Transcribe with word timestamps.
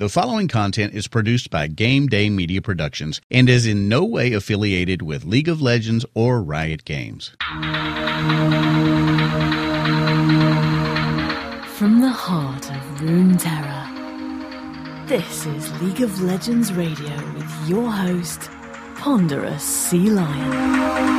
The 0.00 0.08
following 0.08 0.48
content 0.48 0.94
is 0.94 1.06
produced 1.08 1.50
by 1.50 1.66
Game 1.66 2.06
Day 2.06 2.30
Media 2.30 2.62
Productions 2.62 3.20
and 3.30 3.50
is 3.50 3.66
in 3.66 3.86
no 3.86 4.02
way 4.02 4.32
affiliated 4.32 5.02
with 5.02 5.26
League 5.26 5.46
of 5.46 5.60
Legends 5.60 6.06
or 6.14 6.42
Riot 6.42 6.86
Games. 6.86 7.36
From 11.76 12.00
the 12.00 12.08
heart 12.08 12.70
of 12.70 12.80
Runeterra, 13.02 13.86
this 15.06 15.44
is 15.44 15.82
League 15.82 16.00
of 16.00 16.22
Legends 16.22 16.72
Radio 16.72 17.14
with 17.34 17.68
your 17.68 17.90
host, 17.90 18.48
Ponderous 18.96 19.62
Sea 19.62 20.08
Lion. 20.08 21.10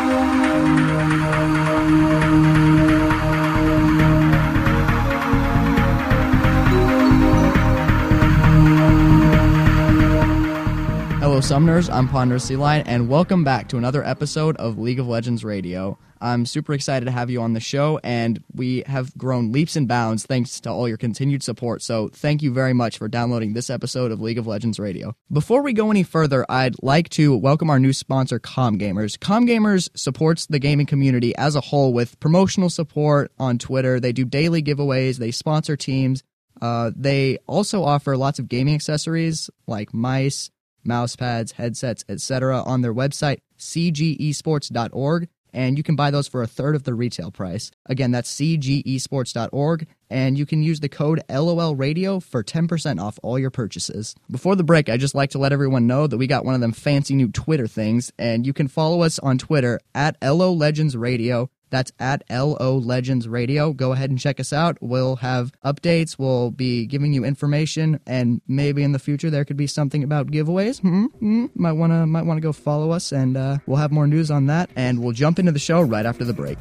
Hello, 11.31 11.39
Summoners. 11.39 11.89
I'm 11.89 12.09
Ponderous 12.09 12.43
Sea 12.43 12.57
and 12.61 13.07
welcome 13.07 13.45
back 13.45 13.69
to 13.69 13.77
another 13.77 14.03
episode 14.03 14.57
of 14.57 14.77
League 14.77 14.99
of 14.99 15.07
Legends 15.07 15.45
Radio. 15.45 15.97
I'm 16.19 16.45
super 16.45 16.73
excited 16.73 17.05
to 17.05 17.11
have 17.11 17.29
you 17.29 17.41
on 17.41 17.53
the 17.53 17.61
show, 17.61 18.01
and 18.03 18.43
we 18.53 18.83
have 18.85 19.17
grown 19.17 19.53
leaps 19.53 19.77
and 19.77 19.87
bounds 19.87 20.25
thanks 20.25 20.59
to 20.59 20.69
all 20.69 20.89
your 20.89 20.97
continued 20.97 21.41
support. 21.41 21.83
So, 21.83 22.09
thank 22.09 22.41
you 22.41 22.51
very 22.51 22.73
much 22.73 22.97
for 22.97 23.07
downloading 23.07 23.53
this 23.53 23.69
episode 23.69 24.11
of 24.11 24.19
League 24.19 24.39
of 24.39 24.45
Legends 24.45 24.77
Radio. 24.77 25.15
Before 25.31 25.61
we 25.61 25.71
go 25.71 25.89
any 25.89 26.03
further, 26.03 26.45
I'd 26.49 26.75
like 26.83 27.07
to 27.11 27.37
welcome 27.37 27.69
our 27.69 27.79
new 27.79 27.93
sponsor, 27.93 28.37
Com 28.37 28.77
Gamers. 28.77 29.17
Com 29.17 29.47
Gamers 29.47 29.87
supports 29.95 30.47
the 30.47 30.59
gaming 30.59 30.85
community 30.85 31.33
as 31.37 31.55
a 31.55 31.61
whole 31.61 31.93
with 31.93 32.19
promotional 32.19 32.69
support 32.69 33.31
on 33.39 33.57
Twitter. 33.57 34.01
They 34.01 34.11
do 34.11 34.25
daily 34.25 34.61
giveaways, 34.61 35.15
they 35.15 35.31
sponsor 35.31 35.77
teams. 35.77 36.23
Uh, 36.61 36.91
they 36.93 37.37
also 37.47 37.85
offer 37.85 38.17
lots 38.17 38.37
of 38.37 38.49
gaming 38.49 38.75
accessories 38.75 39.49
like 39.65 39.93
mice, 39.93 40.51
mouse 40.83 41.15
pads, 41.15 41.53
headsets, 41.53 42.03
etc. 42.09 42.61
on 42.61 42.81
their 42.81 42.93
website, 42.93 43.39
cgesports.org, 43.57 45.27
and 45.53 45.77
you 45.77 45.83
can 45.83 45.95
buy 45.95 46.11
those 46.11 46.27
for 46.27 46.41
a 46.41 46.47
third 46.47 46.75
of 46.75 46.83
the 46.83 46.93
retail 46.93 47.31
price. 47.31 47.71
Again, 47.85 48.11
that's 48.11 48.33
cgesports.org, 48.33 49.87
and 50.09 50.37
you 50.37 50.45
can 50.45 50.63
use 50.63 50.79
the 50.79 50.89
code 50.89 51.21
LOL 51.29 51.75
Radio 51.75 52.19
for 52.19 52.43
10% 52.43 53.01
off 53.01 53.19
all 53.21 53.37
your 53.37 53.49
purchases. 53.49 54.15
Before 54.29 54.55
the 54.55 54.63
break, 54.63 54.89
I'd 54.89 54.99
just 54.99 55.15
like 55.15 55.31
to 55.31 55.39
let 55.39 55.53
everyone 55.53 55.87
know 55.87 56.07
that 56.07 56.17
we 56.17 56.27
got 56.27 56.45
one 56.45 56.55
of 56.55 56.61
them 56.61 56.71
fancy 56.71 57.15
new 57.15 57.29
Twitter 57.29 57.67
things, 57.67 58.11
and 58.17 58.45
you 58.45 58.53
can 58.53 58.67
follow 58.67 59.01
us 59.01 59.19
on 59.19 59.37
Twitter 59.37 59.79
at 59.93 60.17
LO 60.21 60.53
Legends 60.53 60.95
Radio. 60.95 61.49
That's 61.71 61.91
at 61.99 62.23
LO 62.29 62.77
Legends 62.77 63.27
Radio. 63.27 63.73
Go 63.73 63.93
ahead 63.93 64.09
and 64.09 64.19
check 64.19 64.39
us 64.39 64.53
out. 64.53 64.77
We'll 64.81 65.15
have 65.17 65.51
updates. 65.65 66.19
We'll 66.19 66.51
be 66.51 66.85
giving 66.85 67.13
you 67.13 67.23
information, 67.25 67.99
and 68.05 68.41
maybe 68.47 68.83
in 68.83 68.91
the 68.91 68.99
future 68.99 69.29
there 69.29 69.45
could 69.45 69.57
be 69.57 69.67
something 69.67 70.03
about 70.03 70.27
giveaways. 70.27 70.81
Hmm? 70.81 71.05
Hmm? 71.05 71.45
Might 71.55 71.73
wanna 71.73 72.05
might 72.05 72.25
wanna 72.25 72.41
go 72.41 72.51
follow 72.51 72.91
us, 72.91 73.11
and 73.11 73.35
uh, 73.35 73.57
we'll 73.65 73.77
have 73.77 73.91
more 73.91 74.05
news 74.05 74.29
on 74.29 74.45
that. 74.47 74.69
And 74.75 75.01
we'll 75.01 75.13
jump 75.13 75.39
into 75.39 75.51
the 75.51 75.59
show 75.59 75.81
right 75.81 76.05
after 76.05 76.23
the 76.25 76.33
break. 76.33 76.59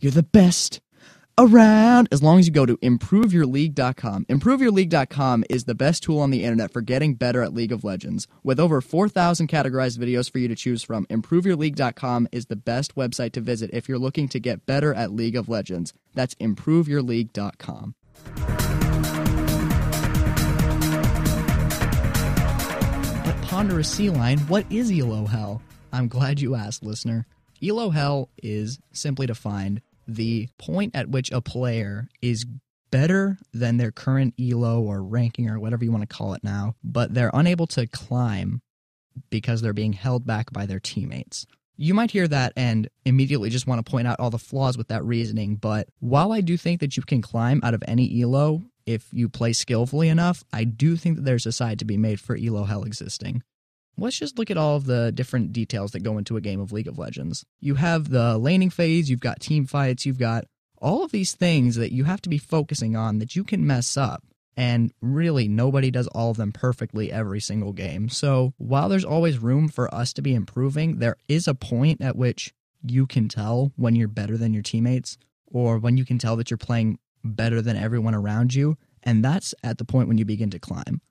You're 0.00 0.12
the 0.12 0.22
best 0.22 0.80
around 1.38 2.08
as 2.10 2.22
long 2.22 2.38
as 2.38 2.46
you 2.46 2.52
go 2.52 2.66
to 2.66 2.76
improveyourleague.com. 2.78 4.24
Improveyourleague.com 4.26 5.44
is 5.50 5.64
the 5.64 5.74
best 5.74 6.02
tool 6.02 6.20
on 6.20 6.30
the 6.30 6.44
internet 6.44 6.72
for 6.72 6.80
getting 6.80 7.14
better 7.14 7.42
at 7.42 7.54
League 7.54 7.72
of 7.72 7.84
Legends. 7.84 8.26
With 8.42 8.58
over 8.58 8.80
4,000 8.80 9.48
categorized 9.48 9.98
videos 9.98 10.30
for 10.30 10.38
you 10.38 10.48
to 10.48 10.56
choose 10.56 10.82
from, 10.82 11.06
improveyourleague.com 11.06 12.28
is 12.32 12.46
the 12.46 12.56
best 12.56 12.94
website 12.94 13.32
to 13.32 13.40
visit 13.40 13.70
if 13.72 13.88
you're 13.88 13.98
looking 13.98 14.28
to 14.28 14.40
get 14.40 14.66
better 14.66 14.94
at 14.94 15.12
League 15.12 15.36
of 15.36 15.48
Legends. 15.48 15.92
That's 16.14 16.34
improveyourleague.com. 16.36 17.94
But 23.24 23.42
Ponderous 23.42 23.90
Sea 23.90 24.10
Lion, 24.10 24.38
what 24.40 24.64
is 24.70 24.90
Elo 24.90 25.26
Hell? 25.26 25.62
I'm 25.92 26.08
glad 26.08 26.40
you 26.40 26.54
asked, 26.54 26.82
listener. 26.82 27.26
Elo 27.62 27.90
Hell 27.90 28.28
is 28.42 28.78
simply 28.92 29.26
defined 29.26 29.80
the 30.06 30.48
point 30.58 30.94
at 30.94 31.08
which 31.08 31.30
a 31.32 31.40
player 31.40 32.08
is 32.22 32.46
better 32.90 33.38
than 33.52 33.76
their 33.76 33.90
current 33.90 34.34
elo 34.40 34.80
or 34.80 35.02
ranking 35.02 35.48
or 35.48 35.58
whatever 35.58 35.84
you 35.84 35.92
want 35.92 36.08
to 36.08 36.16
call 36.16 36.34
it 36.34 36.44
now, 36.44 36.74
but 36.84 37.12
they're 37.12 37.30
unable 37.34 37.66
to 37.66 37.86
climb 37.86 38.62
because 39.30 39.60
they're 39.60 39.72
being 39.72 39.92
held 39.92 40.26
back 40.26 40.52
by 40.52 40.66
their 40.66 40.80
teammates. 40.80 41.46
You 41.76 41.92
might 41.92 42.10
hear 42.10 42.26
that 42.28 42.52
and 42.56 42.88
immediately 43.04 43.50
just 43.50 43.66
want 43.66 43.84
to 43.84 43.90
point 43.90 44.06
out 44.06 44.18
all 44.18 44.30
the 44.30 44.38
flaws 44.38 44.78
with 44.78 44.88
that 44.88 45.04
reasoning, 45.04 45.56
but 45.56 45.88
while 46.00 46.32
I 46.32 46.40
do 46.40 46.56
think 46.56 46.80
that 46.80 46.96
you 46.96 47.02
can 47.02 47.20
climb 47.20 47.60
out 47.62 47.74
of 47.74 47.82
any 47.86 48.22
elo 48.22 48.62
if 48.86 49.08
you 49.12 49.28
play 49.28 49.52
skillfully 49.52 50.08
enough, 50.08 50.44
I 50.52 50.64
do 50.64 50.96
think 50.96 51.16
that 51.16 51.24
there's 51.24 51.44
a 51.44 51.52
side 51.52 51.80
to 51.80 51.84
be 51.84 51.96
made 51.96 52.20
for 52.20 52.36
elo 52.36 52.64
hell 52.64 52.84
existing 52.84 53.42
let's 53.98 54.18
just 54.18 54.38
look 54.38 54.50
at 54.50 54.56
all 54.56 54.76
of 54.76 54.86
the 54.86 55.12
different 55.12 55.52
details 55.52 55.92
that 55.92 56.02
go 56.02 56.18
into 56.18 56.36
a 56.36 56.40
game 56.40 56.60
of 56.60 56.72
League 56.72 56.88
of 56.88 56.98
Legends. 56.98 57.44
You 57.60 57.76
have 57.76 58.10
the 58.10 58.38
laning 58.38 58.70
phase, 58.70 59.10
you've 59.10 59.20
got 59.20 59.40
team 59.40 59.66
fights, 59.66 60.06
you've 60.06 60.18
got 60.18 60.44
all 60.78 61.02
of 61.02 61.12
these 61.12 61.32
things 61.32 61.76
that 61.76 61.92
you 61.92 62.04
have 62.04 62.20
to 62.22 62.28
be 62.28 62.38
focusing 62.38 62.96
on 62.96 63.18
that 63.18 63.34
you 63.34 63.44
can 63.44 63.66
mess 63.66 63.96
up. 63.96 64.22
And 64.58 64.92
really, 65.02 65.48
nobody 65.48 65.90
does 65.90 66.06
all 66.08 66.30
of 66.30 66.38
them 66.38 66.50
perfectly 66.50 67.12
every 67.12 67.40
single 67.40 67.74
game. 67.74 68.08
So, 68.08 68.54
while 68.56 68.88
there's 68.88 69.04
always 69.04 69.38
room 69.38 69.68
for 69.68 69.94
us 69.94 70.14
to 70.14 70.22
be 70.22 70.34
improving, 70.34 70.98
there 70.98 71.16
is 71.28 71.46
a 71.46 71.54
point 71.54 72.00
at 72.00 72.16
which 72.16 72.54
you 72.82 73.06
can 73.06 73.28
tell 73.28 73.72
when 73.76 73.94
you're 73.94 74.08
better 74.08 74.38
than 74.38 74.54
your 74.54 74.62
teammates 74.62 75.18
or 75.46 75.78
when 75.78 75.98
you 75.98 76.06
can 76.06 76.18
tell 76.18 76.36
that 76.36 76.50
you're 76.50 76.56
playing 76.56 76.98
better 77.22 77.60
than 77.60 77.76
everyone 77.76 78.14
around 78.14 78.54
you. 78.54 78.78
And 79.02 79.22
that's 79.22 79.54
at 79.62 79.76
the 79.76 79.84
point 79.84 80.08
when 80.08 80.16
you 80.16 80.24
begin 80.24 80.50
to 80.50 80.58
climb. 80.58 81.02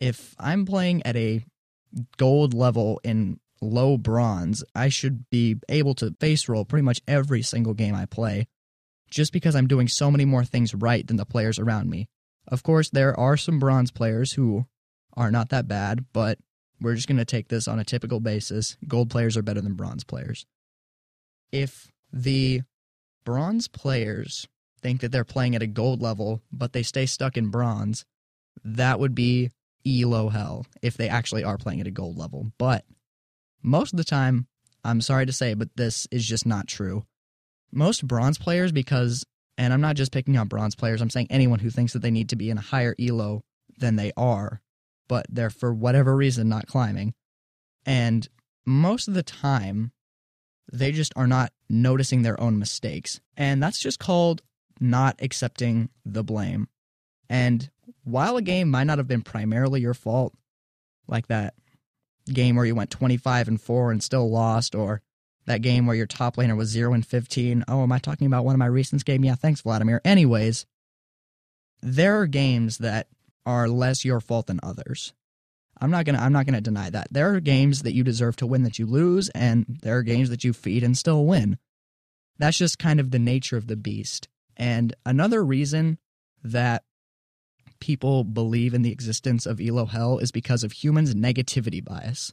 If 0.00 0.36
I'm 0.38 0.64
playing 0.64 1.02
at 1.04 1.16
a 1.16 1.44
gold 2.16 2.54
level 2.54 3.00
in 3.04 3.40
low 3.60 3.96
bronze, 3.96 4.62
I 4.74 4.88
should 4.88 5.28
be 5.30 5.56
able 5.68 5.94
to 5.96 6.14
face 6.20 6.48
roll 6.48 6.64
pretty 6.64 6.84
much 6.84 7.00
every 7.08 7.42
single 7.42 7.74
game 7.74 7.94
I 7.94 8.06
play 8.06 8.48
just 9.10 9.32
because 9.32 9.56
I'm 9.56 9.66
doing 9.66 9.88
so 9.88 10.10
many 10.10 10.24
more 10.24 10.44
things 10.44 10.74
right 10.74 11.06
than 11.06 11.16
the 11.16 11.24
players 11.24 11.58
around 11.58 11.90
me. 11.90 12.08
Of 12.46 12.62
course, 12.62 12.90
there 12.90 13.18
are 13.18 13.36
some 13.36 13.58
bronze 13.58 13.90
players 13.90 14.32
who 14.32 14.66
are 15.16 15.30
not 15.30 15.50
that 15.50 15.68
bad, 15.68 16.06
but 16.12 16.38
we're 16.80 16.94
just 16.94 17.08
going 17.08 17.18
to 17.18 17.24
take 17.24 17.48
this 17.48 17.66
on 17.66 17.78
a 17.78 17.84
typical 17.84 18.20
basis. 18.20 18.76
Gold 18.86 19.10
players 19.10 19.36
are 19.36 19.42
better 19.42 19.60
than 19.60 19.74
bronze 19.74 20.04
players. 20.04 20.46
If 21.50 21.90
the 22.12 22.62
bronze 23.24 23.68
players 23.68 24.46
think 24.80 25.00
that 25.00 25.10
they're 25.10 25.24
playing 25.24 25.56
at 25.56 25.62
a 25.62 25.66
gold 25.66 26.00
level, 26.00 26.42
but 26.52 26.72
they 26.72 26.82
stay 26.82 27.06
stuck 27.06 27.36
in 27.36 27.48
bronze, 27.48 28.04
that 28.64 29.00
would 29.00 29.14
be 29.14 29.50
elo 29.86 30.28
hell 30.28 30.66
if 30.82 30.96
they 30.96 31.08
actually 31.08 31.44
are 31.44 31.58
playing 31.58 31.80
at 31.80 31.86
a 31.86 31.92
gold 31.92 32.18
level. 32.18 32.52
But 32.58 32.84
most 33.62 33.92
of 33.92 33.96
the 33.96 34.04
time, 34.04 34.46
I'm 34.84 35.00
sorry 35.00 35.26
to 35.26 35.32
say, 35.32 35.54
but 35.54 35.76
this 35.76 36.06
is 36.10 36.26
just 36.26 36.46
not 36.46 36.66
true. 36.66 37.04
Most 37.72 38.06
bronze 38.06 38.38
players, 38.38 38.72
because, 38.72 39.24
and 39.56 39.72
I'm 39.72 39.80
not 39.80 39.96
just 39.96 40.12
picking 40.12 40.36
on 40.38 40.48
bronze 40.48 40.74
players, 40.74 41.02
I'm 41.02 41.10
saying 41.10 41.28
anyone 41.30 41.58
who 41.58 41.70
thinks 41.70 41.92
that 41.92 42.00
they 42.00 42.10
need 42.10 42.30
to 42.30 42.36
be 42.36 42.50
in 42.50 42.58
a 42.58 42.62
higher 42.62 42.94
elo 42.98 43.42
than 43.76 43.96
they 43.96 44.12
are, 44.16 44.60
but 45.08 45.26
they're 45.28 45.50
for 45.50 45.72
whatever 45.72 46.16
reason 46.16 46.48
not 46.48 46.66
climbing. 46.66 47.14
And 47.84 48.28
most 48.64 49.08
of 49.08 49.14
the 49.14 49.22
time, 49.22 49.92
they 50.72 50.92
just 50.92 51.12
are 51.16 51.26
not 51.26 51.52
noticing 51.68 52.22
their 52.22 52.40
own 52.40 52.58
mistakes. 52.58 53.20
And 53.36 53.62
that's 53.62 53.78
just 53.78 53.98
called 53.98 54.42
not 54.80 55.16
accepting 55.20 55.88
the 56.04 56.22
blame. 56.22 56.68
And 57.28 57.70
while 58.04 58.36
a 58.36 58.42
game 58.42 58.70
might 58.70 58.84
not 58.84 58.98
have 58.98 59.08
been 59.08 59.22
primarily 59.22 59.80
your 59.80 59.94
fault, 59.94 60.34
like 61.06 61.26
that 61.28 61.54
game 62.32 62.56
where 62.56 62.66
you 62.66 62.74
went 62.74 62.90
25 62.90 63.48
and 63.48 63.60
4 63.60 63.92
and 63.92 64.02
still 64.02 64.30
lost, 64.30 64.74
or 64.74 65.00
that 65.46 65.62
game 65.62 65.86
where 65.86 65.96
your 65.96 66.06
top 66.06 66.36
laner 66.36 66.56
was 66.56 66.68
0 66.68 66.92
and 66.92 67.06
15. 67.06 67.64
Oh, 67.68 67.82
am 67.82 67.92
I 67.92 67.98
talking 67.98 68.26
about 68.26 68.44
one 68.44 68.54
of 68.54 68.58
my 68.58 68.66
recent 68.66 69.04
games? 69.04 69.24
Yeah, 69.24 69.34
thanks, 69.34 69.62
Vladimir. 69.62 70.00
Anyways, 70.04 70.66
there 71.82 72.20
are 72.20 72.26
games 72.26 72.78
that 72.78 73.08
are 73.46 73.68
less 73.68 74.04
your 74.04 74.20
fault 74.20 74.46
than 74.46 74.60
others. 74.62 75.12
I'm 75.80 75.90
not 75.90 76.04
gonna 76.04 76.18
I'm 76.18 76.32
not 76.32 76.44
gonna 76.44 76.60
deny 76.60 76.90
that. 76.90 77.08
There 77.10 77.32
are 77.34 77.40
games 77.40 77.82
that 77.82 77.94
you 77.94 78.02
deserve 78.02 78.36
to 78.36 78.46
win 78.46 78.64
that 78.64 78.78
you 78.78 78.86
lose, 78.86 79.28
and 79.30 79.78
there 79.82 79.96
are 79.96 80.02
games 80.02 80.28
that 80.30 80.44
you 80.44 80.52
feed 80.52 80.82
and 80.82 80.98
still 80.98 81.24
win. 81.24 81.58
That's 82.38 82.58
just 82.58 82.78
kind 82.78 83.00
of 83.00 83.10
the 83.10 83.18
nature 83.18 83.56
of 83.56 83.68
the 83.68 83.76
beast. 83.76 84.28
And 84.56 84.94
another 85.06 85.44
reason 85.44 85.98
that 86.42 86.84
people 87.80 88.24
believe 88.24 88.74
in 88.74 88.82
the 88.82 88.92
existence 88.92 89.46
of 89.46 89.60
Elo 89.60 89.86
Hell 89.86 90.18
is 90.18 90.30
because 90.30 90.64
of 90.64 90.72
humans' 90.72 91.14
negativity 91.14 91.84
bias. 91.84 92.32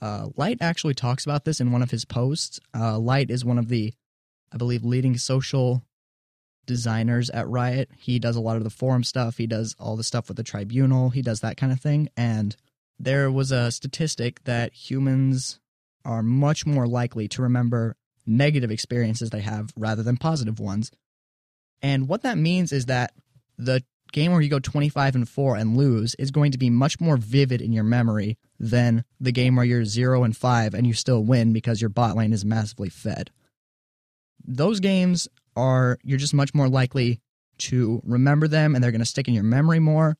Uh, 0.00 0.28
Lyte 0.36 0.58
actually 0.60 0.94
talks 0.94 1.24
about 1.24 1.44
this 1.44 1.60
in 1.60 1.72
one 1.72 1.82
of 1.82 1.90
his 1.90 2.04
posts. 2.04 2.60
Uh, 2.74 2.98
Lyte 2.98 3.30
is 3.30 3.44
one 3.44 3.58
of 3.58 3.68
the, 3.68 3.92
I 4.52 4.56
believe, 4.56 4.84
leading 4.84 5.16
social 5.16 5.82
designers 6.66 7.30
at 7.30 7.48
Riot. 7.48 7.90
He 7.98 8.18
does 8.18 8.36
a 8.36 8.40
lot 8.40 8.56
of 8.56 8.64
the 8.64 8.70
forum 8.70 9.02
stuff. 9.02 9.38
He 9.38 9.46
does 9.46 9.74
all 9.78 9.96
the 9.96 10.04
stuff 10.04 10.28
with 10.28 10.36
the 10.36 10.42
tribunal. 10.44 11.10
He 11.10 11.22
does 11.22 11.40
that 11.40 11.56
kind 11.56 11.72
of 11.72 11.80
thing. 11.80 12.08
And 12.16 12.54
there 12.98 13.30
was 13.30 13.50
a 13.50 13.72
statistic 13.72 14.44
that 14.44 14.72
humans 14.72 15.58
are 16.04 16.22
much 16.22 16.66
more 16.66 16.86
likely 16.86 17.26
to 17.28 17.42
remember 17.42 17.96
negative 18.26 18.70
experiences 18.70 19.30
they 19.30 19.40
have 19.40 19.72
rather 19.76 20.02
than 20.02 20.16
positive 20.16 20.60
ones. 20.60 20.92
And 21.82 22.08
what 22.08 22.22
that 22.22 22.38
means 22.38 22.72
is 22.72 22.86
that 22.86 23.12
the 23.56 23.82
game 24.12 24.32
where 24.32 24.40
you 24.40 24.48
go 24.48 24.58
25 24.58 25.14
and 25.14 25.28
4 25.28 25.56
and 25.56 25.76
lose 25.76 26.14
is 26.18 26.30
going 26.30 26.52
to 26.52 26.58
be 26.58 26.70
much 26.70 27.00
more 27.00 27.16
vivid 27.16 27.60
in 27.60 27.72
your 27.72 27.84
memory 27.84 28.38
than 28.58 29.04
the 29.20 29.32
game 29.32 29.56
where 29.56 29.64
you're 29.64 29.84
0 29.84 30.24
and 30.24 30.36
5 30.36 30.74
and 30.74 30.86
you 30.86 30.92
still 30.92 31.22
win 31.22 31.52
because 31.52 31.80
your 31.80 31.90
bot 31.90 32.16
lane 32.16 32.32
is 32.32 32.44
massively 32.44 32.88
fed. 32.88 33.30
Those 34.44 34.80
games 34.80 35.28
are 35.56 35.98
you're 36.02 36.18
just 36.18 36.34
much 36.34 36.54
more 36.54 36.68
likely 36.68 37.20
to 37.58 38.00
remember 38.04 38.48
them 38.48 38.74
and 38.74 38.82
they're 38.82 38.92
going 38.92 39.00
to 39.00 39.06
stick 39.06 39.28
in 39.28 39.34
your 39.34 39.44
memory 39.44 39.80
more. 39.80 40.16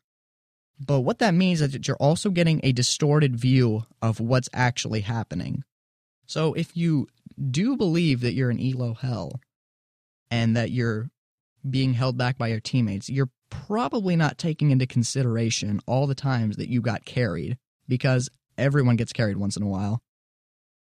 But 0.85 1.01
what 1.01 1.19
that 1.19 1.35
means 1.35 1.61
is 1.61 1.73
that 1.73 1.89
you're 1.89 1.97
also 1.97 2.31
getting 2.31 2.61
a 2.63 2.73
distorted 2.73 3.37
view 3.37 3.85
of 4.01 4.21
what's 4.21 4.49
actually 4.53 5.01
happening. 5.01 5.65
So 6.27 6.55
if 6.55 6.77
you 6.77 7.09
do 7.51 7.77
believe 7.77 8.21
that 8.21 8.35
you're 8.35 8.51
in 8.51 8.61
elo 8.61 8.95
hell 8.95 9.41
and 10.31 10.57
that 10.57 10.71
you're 10.71 11.09
being 11.69 11.95
held 11.95 12.17
back 12.17 12.39
by 12.39 12.49
your 12.49 12.61
teammates, 12.61 13.09
you're 13.09 13.31
probably 13.51 14.17
not 14.17 14.39
taking 14.39 14.71
into 14.71 14.87
consideration 14.87 15.81
all 15.87 16.07
the 16.07 16.15
times 16.15 16.57
that 16.57 16.69
you 16.69 16.81
got 16.81 17.05
carried 17.05 17.59
because 17.87 18.29
everyone 18.57 18.97
gets 18.97 19.13
carried 19.13 19.37
once 19.37 19.57
in 19.57 19.63
a 19.63 19.69
while. 19.69 20.03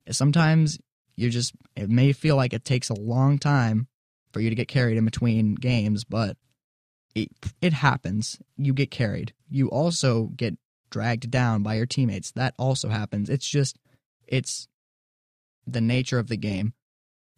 Sometimes 0.10 0.80
you 1.16 1.30
just, 1.30 1.54
it 1.75 1.90
may 1.90 2.13
feel 2.13 2.36
like 2.36 2.54
it 2.54 2.66
takes 2.66 2.90
a 2.90 3.00
long 3.00 3.38
time 3.38 3.88
for 4.31 4.40
you 4.40 4.50
to 4.50 4.56
get 4.56 4.68
carried 4.68 4.98
in 4.98 5.06
between 5.06 5.56
games, 5.56 6.04
but 6.04 6.38
it, 7.16 7.30
it 7.62 7.74
happens. 7.74 8.40
You 8.57 8.74
get 8.74 8.92
carried. 8.92 9.34
You 9.50 9.69
also 9.69 10.28
get 10.36 10.57
dragged 10.90 11.30
down 11.30 11.62
by 11.62 11.75
your 11.75 11.86
teammates. 11.86 12.31
That 12.31 12.56
also 12.57 12.90
happens. 12.90 13.30
It's 13.30 13.48
just, 13.48 13.78
it's 14.28 14.68
the 15.68 15.81
nature 15.81 16.19
of 16.19 16.28
the 16.28 16.38
game. 16.38 16.74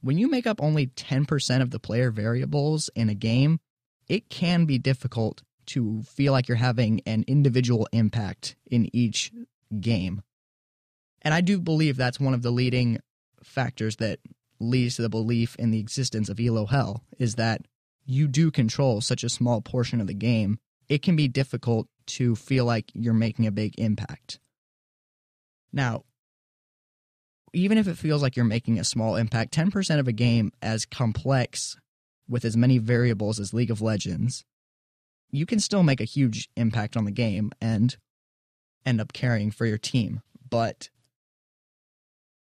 When 0.01 0.17
you 0.17 0.29
make 0.29 0.47
up 0.47 0.61
only 0.61 0.87
10% 0.87 1.61
of 1.61 1.71
the 1.71 1.79
player 1.79 2.11
variables 2.11 2.89
in 2.95 3.09
a 3.09 3.15
game, 3.15 3.59
it 4.11 4.27
can 4.27 4.65
be 4.65 4.77
difficult 4.77 5.41
to 5.65 6.01
feel 6.01 6.33
like 6.33 6.49
you're 6.49 6.57
having 6.57 6.99
an 7.05 7.23
individual 7.29 7.87
impact 7.93 8.57
in 8.69 8.93
each 8.93 9.31
game. 9.79 10.21
And 11.21 11.33
I 11.33 11.39
do 11.39 11.61
believe 11.61 11.95
that's 11.95 12.19
one 12.19 12.33
of 12.33 12.41
the 12.41 12.51
leading 12.51 12.99
factors 13.41 13.95
that 13.97 14.19
leads 14.59 14.97
to 14.97 15.01
the 15.01 15.07
belief 15.07 15.55
in 15.55 15.71
the 15.71 15.79
existence 15.79 16.27
of 16.27 16.41
Elo 16.41 16.65
Hell 16.65 17.05
is 17.19 17.35
that 17.35 17.61
you 18.05 18.27
do 18.27 18.51
control 18.51 18.99
such 18.99 19.23
a 19.23 19.29
small 19.29 19.61
portion 19.61 20.01
of 20.01 20.07
the 20.07 20.13
game. 20.13 20.59
It 20.89 21.01
can 21.01 21.15
be 21.15 21.29
difficult 21.29 21.87
to 22.07 22.35
feel 22.35 22.65
like 22.65 22.91
you're 22.93 23.13
making 23.13 23.47
a 23.47 23.51
big 23.51 23.79
impact. 23.79 24.39
Now, 25.71 26.03
even 27.53 27.77
if 27.77 27.87
it 27.87 27.97
feels 27.97 28.21
like 28.21 28.35
you're 28.35 28.43
making 28.43 28.77
a 28.77 28.83
small 28.83 29.15
impact, 29.15 29.53
10% 29.53 29.99
of 29.99 30.09
a 30.09 30.11
game 30.11 30.51
as 30.61 30.85
complex 30.85 31.77
with 32.31 32.45
as 32.45 32.55
many 32.55 32.77
variables 32.77 33.39
as 33.39 33.53
League 33.53 33.69
of 33.69 33.81
Legends, 33.81 34.45
you 35.31 35.45
can 35.45 35.59
still 35.59 35.83
make 35.83 35.99
a 35.99 36.05
huge 36.05 36.49
impact 36.55 36.95
on 36.95 37.03
the 37.03 37.11
game 37.11 37.51
and 37.61 37.97
end 38.85 39.01
up 39.01 39.11
carrying 39.11 39.51
for 39.51 39.65
your 39.65 39.77
team. 39.77 40.21
But 40.49 40.89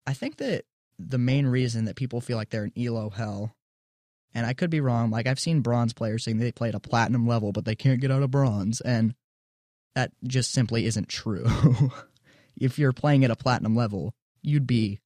I 0.06 0.14
think 0.14 0.38
that 0.38 0.64
the 0.98 1.18
main 1.18 1.46
reason 1.46 1.84
that 1.84 1.96
people 1.96 2.22
feel 2.22 2.38
like 2.38 2.48
they're 2.48 2.64
in 2.64 2.86
elo 2.86 3.10
hell, 3.10 3.54
and 4.34 4.46
I 4.46 4.54
could 4.54 4.70
be 4.70 4.80
wrong, 4.80 5.10
like 5.10 5.26
I've 5.26 5.38
seen 5.38 5.60
bronze 5.60 5.92
players 5.92 6.24
saying 6.24 6.38
they 6.38 6.50
play 6.50 6.70
at 6.70 6.74
a 6.74 6.80
platinum 6.80 7.26
level, 7.26 7.52
but 7.52 7.66
they 7.66 7.76
can't 7.76 8.00
get 8.00 8.10
out 8.10 8.22
of 8.22 8.30
bronze, 8.30 8.80
and 8.80 9.14
that 9.94 10.12
just 10.26 10.50
simply 10.50 10.86
isn't 10.86 11.08
true. 11.08 11.46
if 12.56 12.78
you're 12.78 12.92
playing 12.92 13.24
at 13.24 13.30
a 13.30 13.36
platinum 13.36 13.76
level, 13.76 14.14
you'd 14.42 14.66
be 14.66 15.00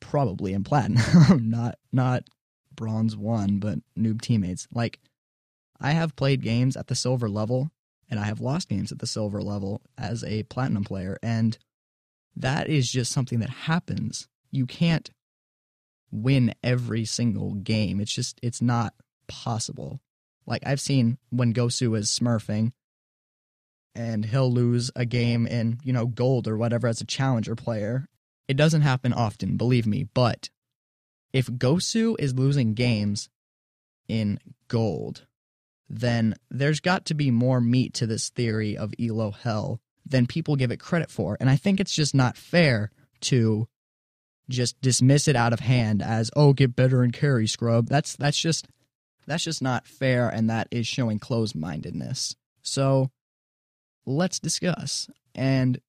probably 0.00 0.52
in 0.52 0.62
platinum, 0.62 1.50
not 1.50 1.76
not 1.92 2.24
bronze 2.76 3.16
one, 3.16 3.58
but 3.58 3.78
noob 3.98 4.20
teammates. 4.20 4.66
Like 4.72 5.00
I 5.80 5.92
have 5.92 6.16
played 6.16 6.42
games 6.42 6.76
at 6.76 6.88
the 6.88 6.94
silver 6.94 7.28
level 7.28 7.70
and 8.10 8.20
I 8.20 8.24
have 8.24 8.40
lost 8.40 8.68
games 8.68 8.92
at 8.92 8.98
the 8.98 9.06
silver 9.06 9.42
level 9.42 9.82
as 9.98 10.24
a 10.24 10.44
platinum 10.44 10.84
player 10.84 11.18
and 11.22 11.56
that 12.36 12.68
is 12.68 12.90
just 12.90 13.12
something 13.12 13.40
that 13.40 13.50
happens. 13.50 14.28
You 14.50 14.66
can't 14.66 15.10
win 16.10 16.54
every 16.62 17.04
single 17.04 17.54
game. 17.54 18.00
It's 18.00 18.14
just 18.14 18.38
it's 18.42 18.62
not 18.62 18.94
possible. 19.28 20.00
Like 20.46 20.62
I've 20.66 20.80
seen 20.80 21.18
when 21.30 21.54
Gosu 21.54 21.96
is 21.96 22.10
smurfing 22.10 22.72
and 23.94 24.24
he'll 24.24 24.52
lose 24.52 24.90
a 24.96 25.04
game 25.04 25.46
in, 25.46 25.78
you 25.84 25.92
know, 25.92 26.06
gold 26.06 26.48
or 26.48 26.56
whatever 26.56 26.88
as 26.88 27.00
a 27.00 27.06
challenger 27.06 27.54
player 27.54 28.08
it 28.48 28.56
doesn't 28.56 28.82
happen 28.82 29.12
often, 29.12 29.56
believe 29.56 29.86
me, 29.86 30.04
but 30.14 30.50
if 31.34 31.48
Gosu 31.48 32.14
is 32.18 32.32
losing 32.32 32.74
games 32.74 33.28
in 34.06 34.38
gold, 34.68 35.26
then 35.90 36.36
there's 36.48 36.78
got 36.78 37.06
to 37.06 37.14
be 37.14 37.32
more 37.32 37.60
meat 37.60 37.92
to 37.94 38.06
this 38.06 38.30
theory 38.30 38.78
of 38.78 38.94
Elo 39.00 39.32
Hell 39.32 39.80
than 40.06 40.28
people 40.28 40.54
give 40.54 40.70
it 40.70 40.78
credit 40.78 41.10
for. 41.10 41.36
And 41.40 41.50
I 41.50 41.56
think 41.56 41.80
it's 41.80 41.94
just 41.94 42.14
not 42.14 42.36
fair 42.36 42.92
to 43.22 43.66
just 44.48 44.80
dismiss 44.80 45.26
it 45.26 45.34
out 45.34 45.52
of 45.52 45.58
hand 45.58 46.02
as, 46.02 46.30
oh, 46.36 46.52
get 46.52 46.76
better 46.76 47.02
and 47.02 47.12
carry, 47.12 47.48
scrub. 47.48 47.88
That's 47.88 48.14
that's 48.14 48.38
just 48.38 48.68
that's 49.26 49.42
just 49.42 49.60
not 49.60 49.88
fair 49.88 50.28
and 50.28 50.48
that 50.48 50.68
is 50.70 50.86
showing 50.86 51.18
closed 51.18 51.56
mindedness. 51.56 52.36
So 52.62 53.10
let's 54.06 54.38
discuss. 54.38 55.10
And 55.34 55.80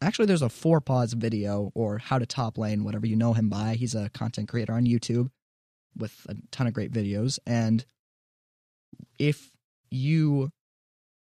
Actually, 0.00 0.26
there's 0.26 0.42
a 0.42 0.48
four 0.48 0.80
pause 0.80 1.14
video 1.14 1.72
or 1.74 1.98
how 1.98 2.18
to 2.18 2.26
top 2.26 2.58
lane, 2.58 2.84
whatever 2.84 3.06
you 3.06 3.16
know 3.16 3.32
him 3.32 3.48
by. 3.48 3.74
He's 3.74 3.94
a 3.94 4.10
content 4.10 4.48
creator 4.48 4.74
on 4.74 4.84
YouTube 4.84 5.30
with 5.96 6.26
a 6.28 6.36
ton 6.50 6.66
of 6.66 6.74
great 6.74 6.92
videos. 6.92 7.38
And 7.46 7.84
if 9.18 9.50
you, 9.90 10.50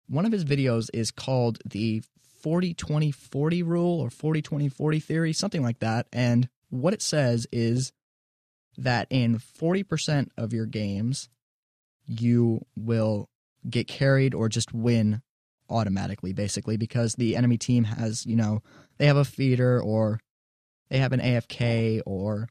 one 0.07 0.25
of 0.25 0.31
his 0.31 0.43
videos 0.43 0.89
is 0.93 1.11
called 1.11 1.59
the 1.65 2.03
40 2.41 2.73
20 2.73 3.11
40 3.11 3.63
rule 3.63 3.99
or 3.99 4.09
40 4.09 4.41
20 4.41 4.69
40 4.69 4.99
theory, 4.99 5.33
something 5.33 5.63
like 5.63 5.79
that. 5.79 6.07
And 6.11 6.49
what 6.69 6.93
it 6.93 7.01
says 7.01 7.47
is 7.51 7.91
that 8.77 9.07
in 9.09 9.37
40% 9.37 10.29
of 10.37 10.53
your 10.53 10.65
games, 10.65 11.29
you 12.05 12.65
will 12.75 13.29
get 13.69 13.87
carried 13.87 14.33
or 14.33 14.49
just 14.49 14.73
win 14.73 15.21
automatically, 15.69 16.33
basically, 16.33 16.77
because 16.77 17.15
the 17.15 17.35
enemy 17.35 17.57
team 17.57 17.83
has, 17.85 18.25
you 18.25 18.35
know, 18.35 18.61
they 18.97 19.05
have 19.05 19.17
a 19.17 19.25
feeder 19.25 19.81
or 19.81 20.19
they 20.89 20.97
have 20.97 21.13
an 21.13 21.19
AFK 21.19 22.01
or 22.05 22.49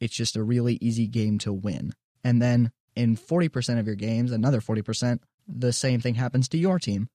it's 0.00 0.14
just 0.14 0.36
a 0.36 0.42
really 0.42 0.78
easy 0.80 1.06
game 1.06 1.38
to 1.38 1.52
win. 1.52 1.92
And 2.22 2.40
then 2.40 2.72
in 2.96 3.16
40% 3.16 3.78
of 3.78 3.86
your 3.86 3.96
games, 3.96 4.32
another 4.32 4.60
40%, 4.60 5.20
the 5.46 5.72
same 5.72 6.00
thing 6.00 6.14
happens 6.14 6.48
to 6.48 6.58
your 6.58 6.78
team. 6.78 7.08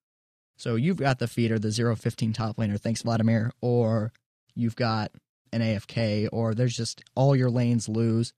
So 0.58 0.76
you've 0.76 0.98
got 0.98 1.20
the 1.20 1.28
feeder, 1.28 1.58
the 1.58 1.72
0 1.72 1.96
15 1.96 2.34
top 2.34 2.58
laner, 2.58 2.80
thanks 2.80 3.02
Vladimir, 3.02 3.52
or 3.62 4.12
you've 4.56 4.76
got 4.76 5.12
an 5.54 5.62
AFK, 5.62 6.28
or 6.32 6.54
there's 6.54 6.76
just 6.76 7.02
all 7.16 7.36
your 7.36 7.50
lanes 7.50 7.88
lose. 7.88 8.34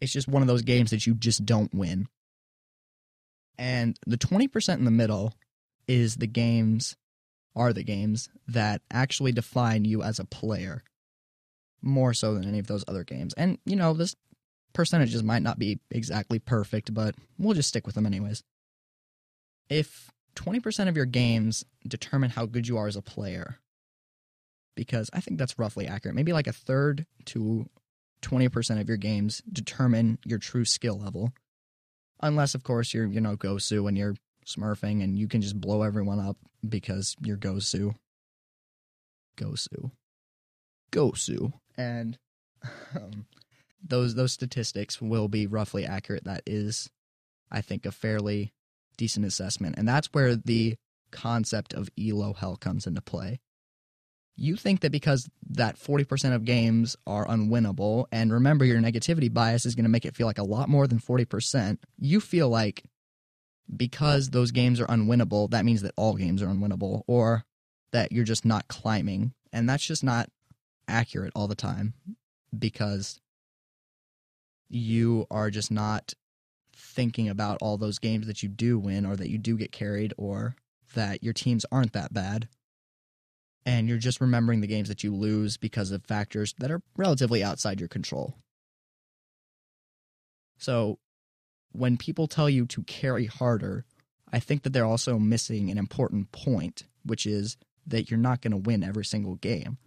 It's 0.00 0.12
just 0.12 0.28
one 0.28 0.42
of 0.42 0.48
those 0.48 0.62
games 0.62 0.90
that 0.90 1.06
you 1.06 1.14
just 1.14 1.44
don't 1.44 1.74
win. 1.74 2.06
And 3.58 3.98
the 4.06 4.18
20% 4.18 4.74
in 4.74 4.84
the 4.84 4.90
middle 4.90 5.34
is 5.88 6.16
the 6.16 6.26
games 6.26 6.96
are 7.56 7.72
the 7.72 7.82
games 7.82 8.28
that 8.46 8.82
actually 8.92 9.32
define 9.32 9.84
you 9.84 10.02
as 10.02 10.18
a 10.18 10.24
player 10.24 10.84
more 11.82 12.14
so 12.14 12.34
than 12.34 12.46
any 12.46 12.58
of 12.58 12.66
those 12.66 12.84
other 12.86 13.02
games. 13.02 13.34
And 13.34 13.58
you 13.64 13.74
know, 13.74 13.94
this 13.94 14.14
percentages 14.72 15.22
might 15.22 15.42
not 15.42 15.58
be 15.58 15.80
exactly 15.90 16.38
perfect, 16.38 16.94
but 16.94 17.14
we'll 17.38 17.54
just 17.54 17.68
stick 17.68 17.86
with 17.86 17.94
them 17.94 18.06
anyways. 18.06 18.44
If 19.68 20.10
20% 20.36 20.88
of 20.88 20.96
your 20.96 21.06
games 21.06 21.64
determine 21.86 22.30
how 22.30 22.46
good 22.46 22.68
you 22.68 22.78
are 22.78 22.86
as 22.86 22.96
a 22.96 23.02
player, 23.02 23.58
because 24.76 25.10
I 25.12 25.20
think 25.20 25.38
that's 25.38 25.58
roughly 25.58 25.88
accurate. 25.88 26.14
Maybe 26.14 26.32
like 26.32 26.46
a 26.46 26.52
third 26.52 27.06
to 27.26 27.68
20% 28.22 28.80
of 28.80 28.88
your 28.88 28.96
games 28.96 29.42
determine 29.52 30.18
your 30.24 30.38
true 30.38 30.64
skill 30.64 30.98
level. 30.98 31.32
Unless, 32.20 32.54
of 32.54 32.62
course, 32.62 32.94
you're, 32.94 33.06
you 33.06 33.20
know, 33.20 33.36
Gosu 33.36 33.88
and 33.88 33.98
you're 33.98 34.14
smurfing 34.48 35.02
and 35.02 35.18
you 35.18 35.28
can 35.28 35.40
just 35.40 35.60
blow 35.60 35.82
everyone 35.82 36.18
up 36.18 36.36
because 36.66 37.16
you're 37.20 37.36
Gosu. 37.36 37.94
Gosu. 39.36 39.90
Gosu. 40.90 41.52
And 41.76 42.18
um, 42.96 43.26
those 43.86 44.14
those 44.14 44.32
statistics 44.32 45.00
will 45.00 45.28
be 45.28 45.46
roughly 45.46 45.84
accurate. 45.84 46.24
That 46.24 46.42
is, 46.46 46.90
I 47.50 47.60
think, 47.60 47.86
a 47.86 47.92
fairly 47.92 48.52
decent 48.96 49.24
assessment. 49.24 49.76
And 49.78 49.86
that's 49.86 50.08
where 50.12 50.36
the 50.36 50.76
concept 51.10 51.72
of 51.72 51.88
elo 51.98 52.34
hell 52.34 52.56
comes 52.56 52.86
into 52.86 53.00
play. 53.00 53.38
You 54.36 54.54
think 54.54 54.80
that 54.80 54.92
because 54.92 55.28
that 55.50 55.76
40% 55.76 56.32
of 56.32 56.44
games 56.44 56.96
are 57.08 57.26
unwinnable, 57.26 58.06
and 58.12 58.32
remember 58.32 58.64
your 58.64 58.78
negativity 58.78 59.32
bias 59.32 59.66
is 59.66 59.74
going 59.74 59.84
to 59.84 59.90
make 59.90 60.04
it 60.04 60.14
feel 60.14 60.28
like 60.28 60.38
a 60.38 60.44
lot 60.44 60.68
more 60.68 60.86
than 60.86 61.00
40%, 61.00 61.78
you 61.98 62.20
feel 62.20 62.48
like 62.48 62.84
because 63.76 64.30
those 64.30 64.50
games 64.50 64.80
are 64.80 64.86
unwinnable, 64.86 65.50
that 65.50 65.64
means 65.64 65.82
that 65.82 65.94
all 65.96 66.14
games 66.14 66.42
are 66.42 66.46
unwinnable 66.46 67.02
or 67.06 67.44
that 67.92 68.12
you're 68.12 68.24
just 68.24 68.44
not 68.44 68.68
climbing. 68.68 69.32
And 69.52 69.68
that's 69.68 69.84
just 69.84 70.04
not 70.04 70.30
accurate 70.86 71.32
all 71.34 71.48
the 71.48 71.54
time 71.54 71.94
because 72.56 73.20
you 74.68 75.26
are 75.30 75.50
just 75.50 75.70
not 75.70 76.14
thinking 76.74 77.28
about 77.28 77.58
all 77.60 77.76
those 77.76 77.98
games 77.98 78.26
that 78.26 78.42
you 78.42 78.48
do 78.48 78.78
win 78.78 79.04
or 79.04 79.16
that 79.16 79.30
you 79.30 79.38
do 79.38 79.56
get 79.56 79.72
carried 79.72 80.14
or 80.16 80.54
that 80.94 81.22
your 81.22 81.32
teams 81.32 81.66
aren't 81.70 81.92
that 81.92 82.12
bad. 82.12 82.48
And 83.66 83.88
you're 83.88 83.98
just 83.98 84.20
remembering 84.20 84.60
the 84.60 84.66
games 84.66 84.88
that 84.88 85.04
you 85.04 85.14
lose 85.14 85.56
because 85.56 85.90
of 85.90 86.04
factors 86.04 86.54
that 86.58 86.70
are 86.70 86.80
relatively 86.96 87.44
outside 87.44 87.80
your 87.80 87.88
control. 87.88 88.34
So 90.56 90.98
when 91.78 91.96
people 91.96 92.26
tell 92.26 92.50
you 92.50 92.66
to 92.66 92.82
carry 92.82 93.26
harder, 93.26 93.84
I 94.32 94.40
think 94.40 94.62
that 94.62 94.72
they're 94.72 94.84
also 94.84 95.18
missing 95.18 95.70
an 95.70 95.78
important 95.78 96.32
point, 96.32 96.84
which 97.04 97.26
is 97.26 97.56
that 97.86 98.10
you're 98.10 98.18
not 98.18 98.42
going 98.42 98.52
to 98.52 98.58
win 98.58 98.84
every 98.84 99.04
single 99.04 99.36
game. 99.36 99.78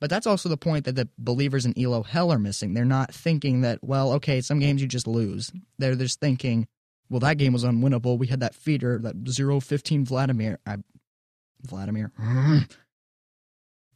But 0.00 0.10
that's 0.10 0.26
also 0.26 0.48
the 0.48 0.56
point 0.56 0.84
that 0.84 0.94
the 0.94 1.08
believers 1.18 1.66
in 1.66 1.76
Elo 1.76 2.04
Hell 2.04 2.32
are 2.32 2.38
missing. 2.38 2.72
They're 2.74 2.84
not 2.84 3.12
thinking 3.12 3.62
that, 3.62 3.80
well, 3.82 4.12
okay, 4.12 4.40
some 4.40 4.60
games 4.60 4.80
you 4.80 4.86
just 4.86 5.08
lose. 5.08 5.50
They're 5.78 5.96
just 5.96 6.20
thinking, 6.20 6.68
well, 7.10 7.20
that 7.20 7.38
game 7.38 7.52
was 7.52 7.64
unwinnable. 7.64 8.16
We 8.18 8.28
had 8.28 8.40
that 8.40 8.54
feeder, 8.54 8.98
that 9.00 9.16
015 9.26 10.04
Vladimir. 10.04 10.60
I, 10.64 10.76
Vladimir. 11.62 12.12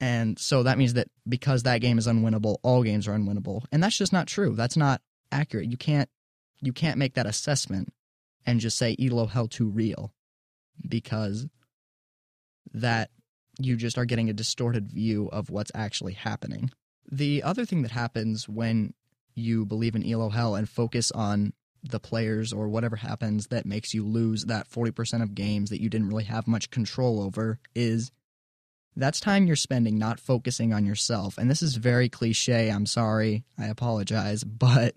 and 0.00 0.38
so 0.38 0.64
that 0.64 0.78
means 0.78 0.94
that 0.94 1.08
because 1.28 1.62
that 1.62 1.80
game 1.80 1.98
is 1.98 2.08
unwinnable, 2.08 2.56
all 2.62 2.82
games 2.82 3.06
are 3.06 3.16
unwinnable. 3.16 3.64
And 3.70 3.80
that's 3.80 3.96
just 3.96 4.12
not 4.12 4.26
true. 4.26 4.56
That's 4.56 4.76
not 4.76 5.00
accurate. 5.30 5.70
You 5.70 5.76
can't 5.76 6.08
you 6.62 6.72
can't 6.72 6.98
make 6.98 7.14
that 7.14 7.26
assessment 7.26 7.92
and 8.46 8.60
just 8.60 8.78
say 8.78 8.96
Elo 8.98 9.26
Hell 9.26 9.48
too 9.48 9.68
real 9.68 10.12
because 10.88 11.46
that 12.72 13.10
you 13.58 13.76
just 13.76 13.98
are 13.98 14.04
getting 14.04 14.30
a 14.30 14.34
distorted 14.34 14.90
view 14.90 15.28
of 15.32 15.50
what's 15.50 15.72
actually 15.74 16.14
happening. 16.14 16.70
The 17.10 17.42
other 17.42 17.66
thing 17.66 17.82
that 17.82 17.90
happens 17.90 18.48
when 18.48 18.94
you 19.34 19.66
believe 19.66 19.94
in 19.94 20.08
Elo 20.08 20.30
Hell 20.30 20.54
and 20.54 20.68
focus 20.68 21.10
on 21.12 21.52
the 21.82 22.00
players 22.00 22.52
or 22.52 22.68
whatever 22.68 22.96
happens 22.96 23.48
that 23.48 23.66
makes 23.66 23.92
you 23.92 24.06
lose 24.06 24.44
that 24.44 24.70
40% 24.70 25.22
of 25.22 25.34
games 25.34 25.70
that 25.70 25.82
you 25.82 25.90
didn't 25.90 26.08
really 26.08 26.24
have 26.24 26.46
much 26.46 26.70
control 26.70 27.20
over 27.20 27.58
is 27.74 28.12
that's 28.94 29.20
time 29.20 29.46
you're 29.46 29.56
spending 29.56 29.98
not 29.98 30.20
focusing 30.20 30.72
on 30.72 30.84
yourself. 30.84 31.38
And 31.38 31.50
this 31.50 31.62
is 31.62 31.76
very 31.76 32.08
cliche. 32.08 32.70
I'm 32.70 32.86
sorry. 32.86 33.44
I 33.58 33.66
apologize. 33.66 34.44
But 34.62 34.94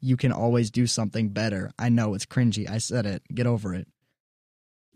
you 0.00 0.16
can 0.16 0.32
always 0.32 0.70
do 0.70 0.86
something 0.86 1.30
better. 1.30 1.72
I 1.78 1.88
know 1.88 2.14
it's 2.14 2.26
cringy. 2.26 2.68
I 2.68 2.78
said 2.78 3.06
it. 3.06 3.22
Get 3.34 3.46
over 3.46 3.74
it. 3.74 3.88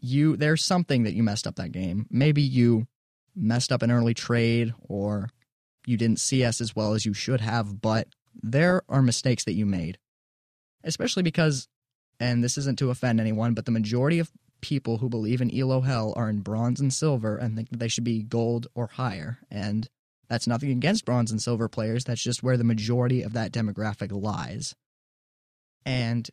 You 0.01 0.37
there's 0.37 0.65
something 0.65 1.05
that 1.05 1.15
you 1.15 1.23
messed 1.23 1.47
up 1.47 1.57
that 1.57 1.73
game. 1.73 2.07
Maybe 2.11 2.43
you 2.43 2.87
messed 3.35 3.73
up 3.73 3.83
an 3.83 3.91
early 3.91 4.15
trade 4.15 4.75
or 4.81 5.31
you 5.87 5.97
didn't 5.97 6.21
CS 6.21 6.61
as 6.61 6.77
well 6.77 6.95
as 6.95 7.07
you 7.07 7.15
should 7.15 7.41
have, 7.41 7.81
but 7.81 8.09
there 8.43 8.83
are 8.89 9.03
mistakes 9.03 9.45
that 9.45 9.55
you 9.55 9.67
made. 9.67 9.99
Especially 10.85 11.23
because 11.23 11.69
and 12.21 12.43
this 12.43 12.57
isn't 12.59 12.79
to 12.79 12.91
offend 12.91 13.21
anyone, 13.21 13.55
but 13.55 13.65
the 13.65 13.73
majority 13.73 14.19
of 14.19 14.31
people 14.61 14.99
who 14.99 15.09
believe 15.09 15.41
in 15.41 15.57
Elo 15.57 15.81
Hell 15.81 16.13
are 16.17 16.31
in 16.31 16.41
bronze 16.41 16.81
and 16.81 16.93
silver 16.93 17.37
and 17.37 17.57
think 17.57 17.71
that 17.71 17.79
they 17.79 17.89
should 17.89 18.05
be 18.05 18.23
gold 18.23 18.69
or 18.75 18.87
higher. 18.87 19.39
And 19.51 19.89
that's 20.29 20.47
nothing 20.47 20.71
against 20.71 21.05
bronze 21.05 21.31
and 21.33 21.43
silver 21.43 21.69
players. 21.69 22.05
That's 22.05 22.23
just 22.23 22.43
where 22.43 22.57
the 22.57 22.65
majority 22.65 23.23
of 23.23 23.33
that 23.33 23.53
demographic 23.53 24.13
lies. 24.13 24.75
And 25.85 26.29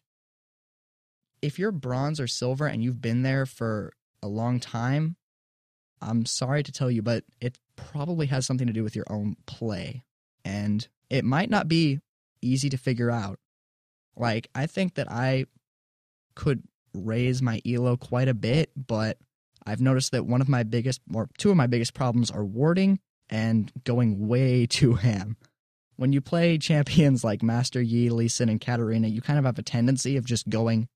if 1.41 1.57
you're 1.57 1.71
bronze 1.71 2.19
or 2.19 2.27
silver 2.27 2.67
and 2.67 2.83
you've 2.83 3.01
been 3.01 3.23
there 3.23 3.45
for 3.45 3.93
a 4.21 4.27
long 4.27 4.59
time, 4.59 5.15
I'm 6.01 6.25
sorry 6.25 6.63
to 6.63 6.71
tell 6.71 6.89
you, 6.89 7.01
but 7.01 7.23
it 7.41 7.57
probably 7.75 8.27
has 8.27 8.45
something 8.45 8.67
to 8.67 8.73
do 8.73 8.83
with 8.83 8.95
your 8.95 9.05
own 9.09 9.35
play. 9.45 10.03
And 10.45 10.87
it 11.09 11.25
might 11.25 11.49
not 11.49 11.67
be 11.67 11.99
easy 12.41 12.69
to 12.69 12.77
figure 12.77 13.11
out. 13.11 13.39
Like, 14.15 14.49
I 14.53 14.65
think 14.65 14.95
that 14.95 15.11
I 15.11 15.45
could 16.35 16.63
raise 16.93 17.41
my 17.41 17.61
elo 17.65 17.97
quite 17.97 18.27
a 18.27 18.33
bit, 18.33 18.71
but 18.75 19.17
I've 19.65 19.81
noticed 19.81 20.11
that 20.11 20.25
one 20.25 20.41
of 20.41 20.49
my 20.49 20.63
biggest, 20.63 21.01
or 21.13 21.29
two 21.37 21.51
of 21.51 21.57
my 21.57 21.67
biggest 21.67 21.93
problems 21.93 22.31
are 22.31 22.45
warding 22.45 22.99
and 23.29 23.71
going 23.83 24.27
way 24.27 24.65
too 24.69 24.95
ham 24.95 25.37
when 25.99 26.13
you 26.13 26.21
play 26.21 26.57
champions 26.57 27.25
like 27.25 27.43
Master 27.43 27.81
Yi, 27.81 28.09
Lee 28.09 28.29
Sin, 28.29 28.47
and 28.47 28.61
Katarina, 28.61 29.09
you 29.09 29.19
kind 29.19 29.37
of 29.37 29.43
have 29.43 29.59
a 29.59 29.63
tendency 29.63 30.15
of 30.15 30.23
just 30.23 30.47
going 30.47 30.87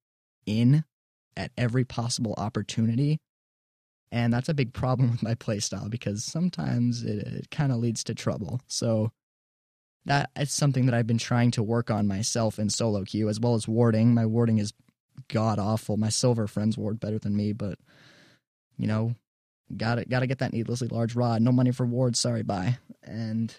in 0.46 0.86
at 1.36 1.52
every 1.58 1.84
possible 1.84 2.34
opportunity. 2.38 3.20
And 4.14 4.32
that's 4.32 4.48
a 4.48 4.54
big 4.54 4.72
problem 4.74 5.12
with 5.12 5.22
my 5.22 5.36
playstyle 5.36 5.90
because 5.90 6.24
sometimes 6.24 7.04
it, 7.04 7.28
it 7.28 7.52
kind 7.52 7.74
of 7.74 7.80
leads 7.80 8.02
to 8.06 8.16
trouble. 8.16 8.62
So 8.68 9.12
that 10.06 10.30
is 10.40 10.54
something 10.54 10.86
that 10.86 10.96
I've 10.96 11.08
been 11.08 11.18
trying 11.18 11.52
to 11.52 11.64
work 11.64 11.92
on 11.92 12.08
myself 12.08 12.58
in 12.58 12.70
solo 12.70 13.04
queue 13.04 13.28
as 13.28 13.42
well 13.42 13.56
as 13.56 13.68
warding. 13.68 14.14
My 14.14 14.26
warding 14.26 14.58
is 14.58 14.72
god 15.28 15.60
awful. 15.60 15.98
My 15.98 16.10
silver 16.10 16.48
friends 16.48 16.78
ward 16.78 17.02
better 17.02 17.20
than 17.20 17.36
me, 17.36 17.52
but 17.52 17.78
you 18.78 18.88
know, 18.88 19.16
got 19.76 19.96
to 19.96 20.06
got 20.06 20.22
to 20.22 20.28
get 20.28 20.40
that 20.40 20.54
needlessly 20.54 20.88
large 20.88 21.14
rod. 21.14 21.42
No 21.42 21.52
money 21.52 21.72
for 21.72 21.86
wards. 21.86 22.20
Sorry, 22.20 22.42
bye. 22.42 22.78
And 23.04 23.54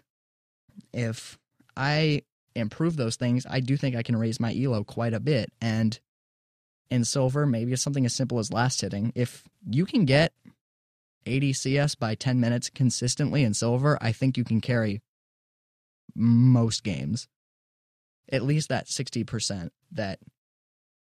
if 0.92 1.38
I 1.76 2.22
improve 2.54 2.96
those 2.96 3.16
things, 3.16 3.46
I 3.48 3.60
do 3.60 3.76
think 3.76 3.96
I 3.96 4.02
can 4.02 4.16
raise 4.16 4.40
my 4.40 4.54
elo 4.54 4.84
quite 4.84 5.14
a 5.14 5.20
bit. 5.20 5.52
And 5.60 5.98
in 6.90 7.04
silver, 7.04 7.46
maybe 7.46 7.72
it's 7.72 7.82
something 7.82 8.06
as 8.06 8.14
simple 8.14 8.38
as 8.38 8.52
last 8.52 8.80
hitting. 8.80 9.12
If 9.14 9.44
you 9.68 9.86
can 9.86 10.04
get 10.04 10.32
80 11.26 11.52
CS 11.52 11.94
by 11.94 12.14
10 12.14 12.38
minutes 12.40 12.70
consistently 12.70 13.42
in 13.42 13.54
silver, 13.54 13.98
I 14.00 14.12
think 14.12 14.36
you 14.36 14.44
can 14.44 14.60
carry 14.60 15.02
most 16.14 16.84
games. 16.84 17.28
At 18.30 18.42
least 18.42 18.68
that 18.68 18.86
60% 18.86 19.70
that 19.92 20.18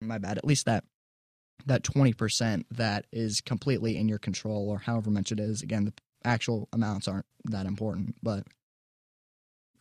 my 0.01 0.17
bad, 0.17 0.37
at 0.37 0.45
least 0.45 0.65
that 0.65 0.83
that 1.67 1.83
20% 1.83 2.65
that 2.71 3.05
is 3.11 3.39
completely 3.41 3.97
in 3.97 4.09
your 4.09 4.17
control 4.17 4.69
or 4.69 4.79
however 4.79 5.11
much 5.11 5.31
it 5.31 5.39
is. 5.39 5.61
Again, 5.61 5.85
the 5.85 5.93
actual 6.23 6.67
amounts 6.73 7.07
aren't 7.07 7.25
that 7.45 7.67
important, 7.67 8.15
but 8.23 8.47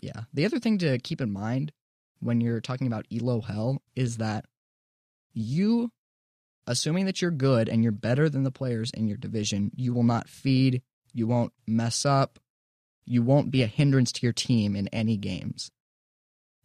yeah. 0.02 0.22
The 0.32 0.44
other 0.44 0.58
thing 0.58 0.78
to 0.78 0.98
keep 0.98 1.20
in 1.20 1.32
mind 1.32 1.72
when 2.20 2.40
you're 2.40 2.60
talking 2.60 2.86
about 2.86 3.06
Elo 3.12 3.40
Hell 3.40 3.82
is 3.96 4.18
that 4.18 4.44
you, 5.32 5.90
assuming 6.66 7.06
that 7.06 7.22
you're 7.22 7.30
good 7.30 7.68
and 7.68 7.82
you're 7.82 7.92
better 7.92 8.28
than 8.28 8.42
the 8.42 8.50
players 8.50 8.90
in 8.92 9.08
your 9.08 9.16
division, 9.16 9.70
you 9.74 9.92
will 9.92 10.02
not 10.02 10.28
feed, 10.28 10.82
you 11.12 11.26
won't 11.26 11.52
mess 11.66 12.04
up, 12.04 12.38
you 13.04 13.22
won't 13.22 13.50
be 13.50 13.62
a 13.62 13.66
hindrance 13.66 14.12
to 14.12 14.26
your 14.26 14.32
team 14.32 14.76
in 14.76 14.88
any 14.88 15.16
games. 15.16 15.70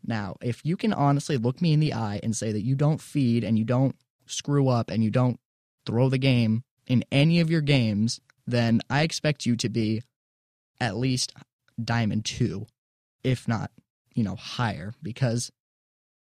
Now, 0.06 0.36
if 0.42 0.64
you 0.64 0.78
can 0.78 0.94
honestly 0.94 1.38
look 1.38 1.62
me 1.62 1.74
in 1.74 1.80
the 1.80 1.94
eye 1.94 2.20
and 2.22 2.36
say 2.36 2.52
that 2.52 2.64
you 2.64 2.76
don't 2.76 3.02
feed 3.02 3.44
and 3.44 3.58
you 3.58 3.66
don't 3.66 3.96
screw 4.28 4.68
up 4.68 4.92
and 4.92 5.04
you 5.04 5.10
don't 5.10 5.40
throw 5.86 6.10
the 6.10 6.18
game 6.18 6.64
in 6.86 7.04
any 7.12 7.40
of 7.40 7.50
your 7.50 7.62
games, 7.62 8.20
then 8.46 8.82
I 8.90 9.02
expect 9.02 9.46
you 9.46 9.56
to 9.56 9.70
be 9.70 10.04
at 10.80 10.98
least 10.98 11.34
Diamond 11.84 12.26
2 12.26 12.68
if 13.26 13.48
not, 13.48 13.72
you 14.14 14.24
know, 14.24 14.36
higher 14.36 14.94
because 15.02 15.52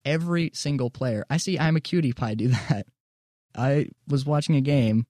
every 0.05 0.51
single 0.55 0.91
player, 0.91 1.27
I 1.29 1.39
see 1.39 1.59
Imaqtpie 1.59 2.37
do 2.37 2.49
that. 2.49 2.87
I 3.57 3.89
was 4.07 4.25
watching 4.25 4.55
a 4.55 4.61
game 4.61 5.07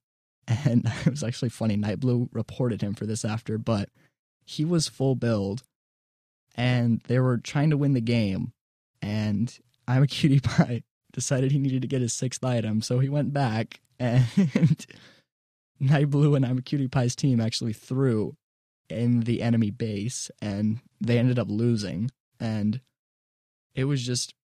and 0.49 0.87
it 1.07 1.11
was 1.11 1.23
actually 1.23 1.51
funny. 1.51 1.77
Nightblue 1.77 2.29
reported 2.33 2.81
him 2.81 2.95
for 2.95 3.05
this 3.05 3.25
after, 3.25 3.59
but 3.59 3.91
he 4.47 4.65
was 4.65 4.89
full 4.89 5.15
build 5.15 5.63
and 6.57 7.03
they 7.07 7.19
were 7.19 7.37
trying 7.39 7.71
to 7.71 7.77
win 7.77 7.93
the 7.93 8.01
game. 8.01 8.53
And 9.03 9.57
I'm 9.87 10.03
a 10.03 10.07
cutie 10.09 10.41
pie 10.41 10.83
decided 11.13 11.53
he 11.53 11.59
needed 11.59 11.83
to 11.83 11.89
get 11.89 12.01
his 12.01 12.13
sixth 12.13 12.43
item, 12.43 12.83
so 12.83 12.99
he 12.99 13.09
went 13.09 13.33
back 13.33 13.81
and 14.01 14.27
Nightblue 15.81 16.35
and 16.35 16.45
Imaqtpie's 16.45 17.15
team 17.15 17.41
actually 17.41 17.73
threw 17.75 18.37
in 18.89 19.21
the 19.21 19.43
enemy 19.43 19.71
base 19.71 20.31
and 20.43 20.81
they 21.01 21.19
ended 21.19 21.39
up 21.39 21.49
losing 21.49 22.11
and 22.41 22.81
it 23.75 23.85
was 23.85 24.05
just 24.05 24.35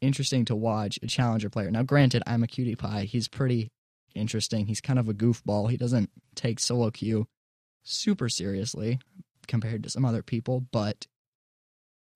interesting 0.00 0.44
to 0.46 0.56
watch 0.56 0.98
a 1.02 1.06
challenger 1.06 1.48
player. 1.48 1.70
Now 1.70 1.82
granted, 1.82 2.22
Imaqtpie. 2.26 3.04
He's 3.04 3.28
pretty 3.28 3.70
interesting. 4.14 4.66
He's 4.66 4.80
kind 4.80 4.98
of 4.98 5.08
a 5.08 5.14
goofball. 5.14 5.70
He 5.70 5.76
doesn't 5.76 6.10
take 6.34 6.60
solo 6.60 6.90
queue 6.90 7.26
super 7.82 8.28
seriously 8.28 8.98
compared 9.46 9.82
to 9.84 9.90
some 9.90 10.04
other 10.04 10.22
people, 10.22 10.64
but 10.72 11.06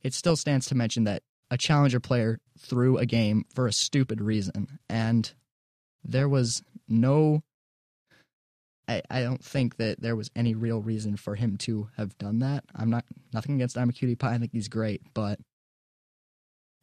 it 0.02 0.14
still 0.14 0.36
stands 0.36 0.66
to 0.66 0.74
mention 0.74 1.04
that 1.04 1.22
a 1.50 1.58
challenger 1.58 2.00
player 2.00 2.38
threw 2.58 2.98
a 2.98 3.06
game 3.06 3.44
for 3.54 3.66
a 3.66 3.72
stupid 3.72 4.20
reason 4.20 4.78
and 4.88 5.32
there 6.04 6.28
was 6.28 6.62
no 6.88 7.42
I, 8.88 9.02
I 9.10 9.22
don't 9.22 9.44
think 9.44 9.76
that 9.76 10.00
there 10.00 10.16
was 10.16 10.30
any 10.34 10.54
real 10.54 10.80
reason 10.80 11.16
for 11.16 11.34
him 11.34 11.56
to 11.58 11.90
have 11.96 12.16
done 12.18 12.38
that. 12.38 12.64
I'm 12.74 12.90
not 12.90 13.04
nothing 13.34 13.56
against 13.56 13.76
Imaqtpie. 13.76 14.22
I 14.24 14.38
think 14.38 14.52
he's 14.52 14.68
great, 14.68 15.02
but 15.14 15.38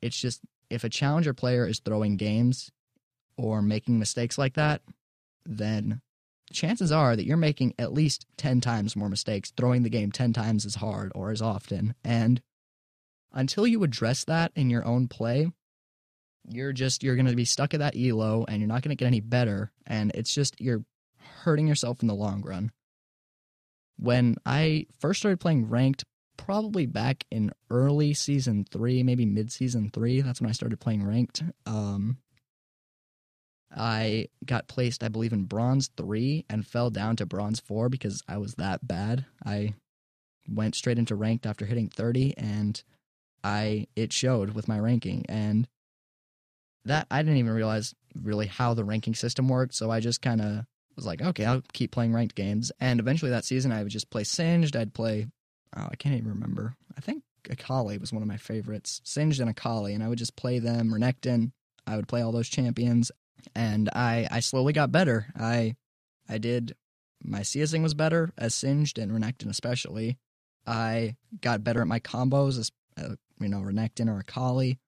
it's 0.02 0.18
just 0.18 0.42
if 0.70 0.84
a 0.84 0.90
challenger 0.90 1.34
player 1.34 1.68
is 1.68 1.80
throwing 1.80 2.16
games 2.18 2.72
or 3.38 3.62
making 3.62 4.00
mistakes 4.00 4.38
like 4.38 4.54
that, 4.54 4.82
then 5.46 6.02
chances 6.54 6.92
are 6.92 7.16
that 7.16 7.26
you're 7.26 7.38
making 7.38 7.74
at 7.80 7.92
least 7.92 8.26
10 8.38 8.62
times 8.62 8.96
more 8.96 9.10
mistakes, 9.10 9.52
throwing 9.58 9.84
the 9.84 9.90
game 9.90 10.12
10 10.12 10.32
times 10.32 10.66
as 10.66 10.76
hard 10.76 11.12
or 11.16 11.32
as 11.32 11.42
often. 11.42 11.96
And 12.04 12.42
until 13.34 13.66
you 13.66 13.84
address 13.84 14.24
that 14.26 14.52
in 14.56 14.70
your 14.70 14.86
own 14.86 15.08
play, 15.08 15.52
you're 16.48 16.74
just 16.74 17.02
you're 17.02 17.16
going 17.16 17.26
to 17.26 17.36
be 17.36 17.46
stuck 17.46 17.74
at 17.74 17.80
that 17.80 17.96
elo 17.98 18.46
and 18.48 18.60
you're 18.60 18.68
not 18.68 18.84
going 18.84 18.96
to 18.96 18.96
get 18.96 19.08
any 19.08 19.20
better 19.20 19.72
and 19.88 20.12
it's 20.14 20.32
just 20.32 20.62
you're 20.62 20.86
hurting 21.44 21.68
yourself 21.68 22.02
in 22.02 22.08
the 22.08 22.16
long 22.16 22.42
run. 22.42 22.72
When 23.98 24.36
i 24.46 24.88
first 25.00 25.20
started 25.20 25.40
playing 25.40 25.70
ranked 25.70 26.04
probably 26.38 26.86
back 26.86 27.24
in 27.32 27.52
early 27.70 28.14
season 28.14 28.66
3 28.70 29.04
maybe 29.04 29.26
mid 29.26 29.52
season 29.52 29.90
3 29.94 30.22
that's 30.22 30.42
when 30.42 30.50
i 30.50 30.54
started 30.54 30.80
playing 30.80 31.06
ranked. 31.06 31.44
Um 31.66 32.18
i 33.76 34.28
got 34.46 34.68
placed 34.68 35.04
i 35.04 35.08
believe 35.08 35.34
in 35.34 35.46
bronze 35.46 35.90
3 35.98 36.46
and 36.50 36.68
fell 36.68 36.90
down 36.90 37.16
to 37.16 37.26
bronze 37.26 37.60
4 37.60 37.90
because 37.90 38.22
i 38.28 38.38
was 38.38 38.56
that 38.56 38.86
bad. 38.86 39.26
I 39.46 39.76
went 40.48 40.76
straight 40.76 41.00
into 41.00 41.16
ranked 41.16 41.46
after 41.46 41.66
hitting 41.66 41.90
30 41.90 42.38
and 42.38 42.84
i 43.44 43.88
it 43.96 44.12
showed 44.12 44.52
with 44.52 44.68
my 44.68 44.80
ranking. 44.80 45.26
And 45.30 45.68
that 46.86 47.08
I 47.10 47.22
didn't 47.22 47.38
even 47.38 47.52
realize 47.54 47.94
really 48.16 48.48
how 48.48 48.74
the 48.74 48.84
ranking 48.86 49.16
system 49.16 49.50
worked. 49.50 49.74
So 49.74 49.92
I 49.92 50.00
just 50.00 50.22
kind 50.22 50.40
of 50.42 50.66
was 50.96 51.06
like, 51.06 51.22
okay, 51.22 51.46
I'll 51.46 51.64
keep 51.74 51.92
playing 51.92 52.14
ranked 52.14 52.36
games. 52.36 52.72
And 52.80 53.00
eventually 53.00 53.32
that 53.32 53.46
season, 53.46 53.72
I 53.72 53.84
would 53.84 53.92
just 53.92 54.10
play 54.10 54.24
Singed. 54.24 54.76
I'd 54.76 54.94
play, 54.94 55.28
oh, 55.76 55.88
I 55.90 55.96
can't 55.96 56.16
even 56.16 56.30
remember. 56.30 56.76
I 56.98 57.02
think 57.02 57.24
Akali 57.50 57.98
was 57.98 58.14
one 58.14 58.22
of 58.22 58.28
my 58.28 58.38
favorites. 58.38 59.02
Singed 59.04 59.40
and 59.40 59.50
Akali, 59.50 59.94
and 59.94 60.04
I 60.04 60.08
would 60.08 60.18
just 60.18 60.36
play 60.36 60.60
them. 60.60 60.94
Renekton. 60.94 61.52
I 61.88 61.96
would 61.96 62.08
play 62.08 62.22
all 62.22 62.32
those 62.32 62.50
champions, 62.50 63.12
and 63.54 63.90
I 63.90 64.28
I 64.32 64.40
slowly 64.40 64.74
got 64.74 64.92
better. 64.92 65.28
I 65.38 65.76
I 66.28 66.40
did 66.40 66.76
my 67.24 67.42
CSing 67.42 67.84
was 67.84 67.94
better 67.94 68.32
as 68.38 68.56
Singed 68.56 68.98
and 68.98 69.12
Renekton 69.12 69.50
especially. 69.50 70.18
I 70.66 71.16
got 71.42 71.64
better 71.64 71.82
at 71.82 71.88
my 71.88 72.00
combos, 72.00 72.58
as 72.58 72.72
uh, 72.98 73.16
you 73.40 73.50
know, 73.50 73.60
Renekton 73.60 74.10
or 74.10 74.20
Akali. 74.20 74.80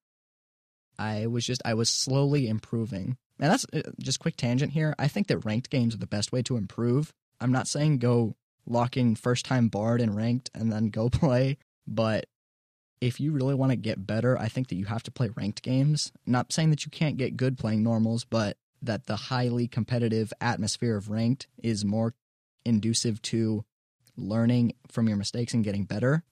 I 0.98 1.26
was 1.26 1.46
just 1.46 1.62
I 1.64 1.74
was 1.74 1.88
slowly 1.88 2.48
improving. 2.48 3.16
And 3.40 3.52
that's 3.52 3.66
uh, 3.72 3.82
just 4.00 4.20
quick 4.20 4.36
tangent 4.36 4.72
here. 4.72 4.94
I 4.98 5.08
think 5.08 5.28
that 5.28 5.44
ranked 5.44 5.70
games 5.70 5.94
are 5.94 5.98
the 5.98 6.06
best 6.06 6.32
way 6.32 6.42
to 6.42 6.56
improve. 6.56 7.12
I'm 7.40 7.52
not 7.52 7.68
saying 7.68 7.98
go 7.98 8.36
lock 8.66 8.96
in 8.96 9.14
first 9.14 9.44
time 9.44 9.68
bard 9.68 10.00
and 10.00 10.14
ranked 10.14 10.50
and 10.54 10.72
then 10.72 10.88
go 10.90 11.08
play, 11.10 11.58
but 11.86 12.26
if 13.00 13.20
you 13.20 13.30
really 13.32 13.54
want 13.54 13.70
to 13.70 13.76
get 13.76 14.06
better, 14.06 14.36
I 14.36 14.48
think 14.48 14.68
that 14.68 14.74
you 14.74 14.86
have 14.86 15.04
to 15.04 15.10
play 15.10 15.30
ranked 15.36 15.62
games. 15.62 16.12
Not 16.26 16.52
saying 16.52 16.70
that 16.70 16.84
you 16.84 16.90
can't 16.90 17.16
get 17.16 17.36
good 17.36 17.56
playing 17.56 17.82
normals, 17.82 18.24
but 18.24 18.56
that 18.82 19.06
the 19.06 19.16
highly 19.16 19.68
competitive 19.68 20.32
atmosphere 20.40 20.96
of 20.96 21.08
ranked 21.08 21.46
is 21.62 21.84
more 21.84 22.14
inducive 22.64 23.22
to 23.22 23.64
learning 24.16 24.74
from 24.90 25.08
your 25.08 25.16
mistakes 25.16 25.54
and 25.54 25.64
getting 25.64 25.84
better 25.84 26.24